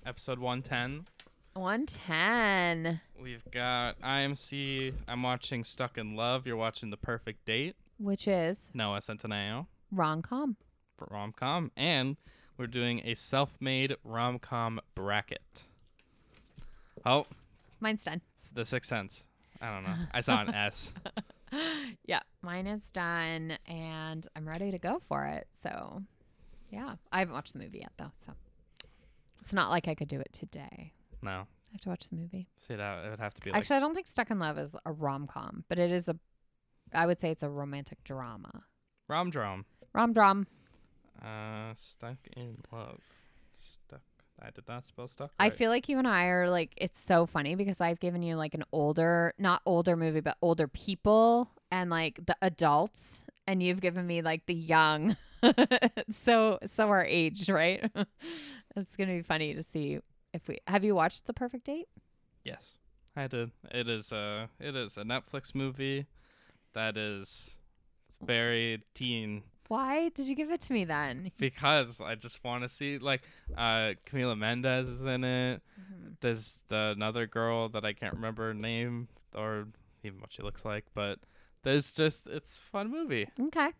[0.07, 1.07] episode 110.
[1.55, 4.95] One ten, We've got IMC.
[5.09, 6.47] I'm watching Stuck in Love.
[6.47, 7.75] You're watching The Perfect Date.
[7.99, 10.57] which is Noah Centineo rom com.
[10.97, 12.17] for rom com, and
[12.57, 15.65] we're doing a self-made rom com bracket.
[17.05, 17.27] Oh,
[17.81, 18.21] Mine's done.
[18.55, 19.27] The Sixth Sense.
[19.61, 19.97] I don't know.
[20.13, 20.95] I saw an S.
[22.07, 25.49] yeah, mine is done, and I'm ready to go for it.
[25.63, 26.03] So,
[26.71, 28.33] yeah, I haven't watched the movie yet though, so
[29.41, 30.93] it's not like I could do it today.
[31.23, 32.49] No, I have to watch the movie.
[32.61, 34.59] see that it would have to be like Actually, I don't think Stuck in Love
[34.59, 36.17] is a rom com, but it is a.
[36.93, 38.65] I would say it's a romantic drama.
[39.09, 39.65] rom drum.
[39.93, 40.47] Rom drum.
[41.23, 43.01] Uh, Stuck in Love.
[43.53, 44.01] Stuck.
[44.43, 45.33] I did not spell stuck.
[45.39, 45.55] I right.
[45.55, 48.55] feel like you and I are like it's so funny because I've given you like
[48.55, 54.07] an older, not older movie, but older people and like the adults, and you've given
[54.07, 55.17] me like the young.
[56.13, 57.91] so so our age, right?
[58.77, 59.99] it's gonna be funny to see
[60.33, 61.89] if we have you watched The Perfect Date.
[62.45, 62.77] Yes,
[63.17, 63.51] I did.
[63.71, 66.07] It is a it is a Netflix movie
[66.73, 67.59] that is
[68.09, 71.33] it's very teen Why did you give it to me then?
[71.39, 73.23] because I just want to see like
[73.57, 75.63] uh Camila Mendes is in it.
[76.21, 79.69] There's the, another girl that I can't remember her name or
[80.03, 81.19] even what she looks like, but
[81.63, 83.29] there's just it's a fun movie.
[83.41, 83.71] Okay,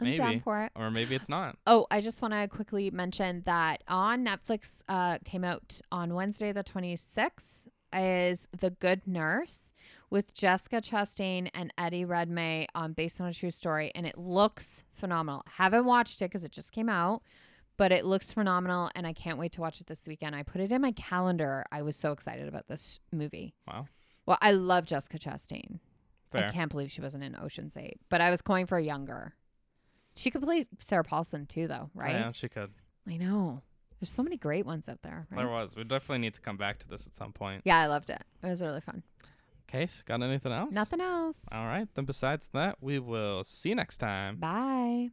[0.00, 0.40] I'm down Maybe.
[0.40, 0.72] for it.
[0.76, 1.56] Or maybe it's not.
[1.66, 6.52] Oh, I just want to quickly mention that on Netflix uh, came out on Wednesday
[6.52, 7.44] the 26th
[7.92, 9.72] is The Good Nurse
[10.10, 14.84] with Jessica Chastain and Eddie Redmayne on based on a true story and it looks
[14.92, 15.42] phenomenal.
[15.56, 17.22] Haven't watched it cuz it just came out,
[17.76, 20.36] but it looks phenomenal and I can't wait to watch it this weekend.
[20.36, 21.64] I put it in my calendar.
[21.72, 23.54] I was so excited about this movie.
[23.66, 23.88] Wow.
[24.26, 25.80] Well, I love Jessica Chastain.
[26.32, 26.46] Fair.
[26.46, 29.34] I can't believe she wasn't in Ocean's 8, but I was going for a younger.
[30.16, 32.14] She could play Sarah Paulson too though, oh, right?
[32.14, 32.70] Yeah, she could.
[33.08, 33.62] I know.
[34.00, 35.38] There's so many great ones out there, right?
[35.38, 35.74] There was.
[35.76, 37.62] We definitely need to come back to this at some point.
[37.64, 38.22] yeah, I loved it.
[38.42, 39.02] It was really fun.
[39.66, 40.74] Case, got anything else?
[40.74, 41.38] Nothing else.
[41.50, 41.88] All right.
[41.94, 44.36] Then besides that, we will see you next time.
[44.36, 45.10] Bye.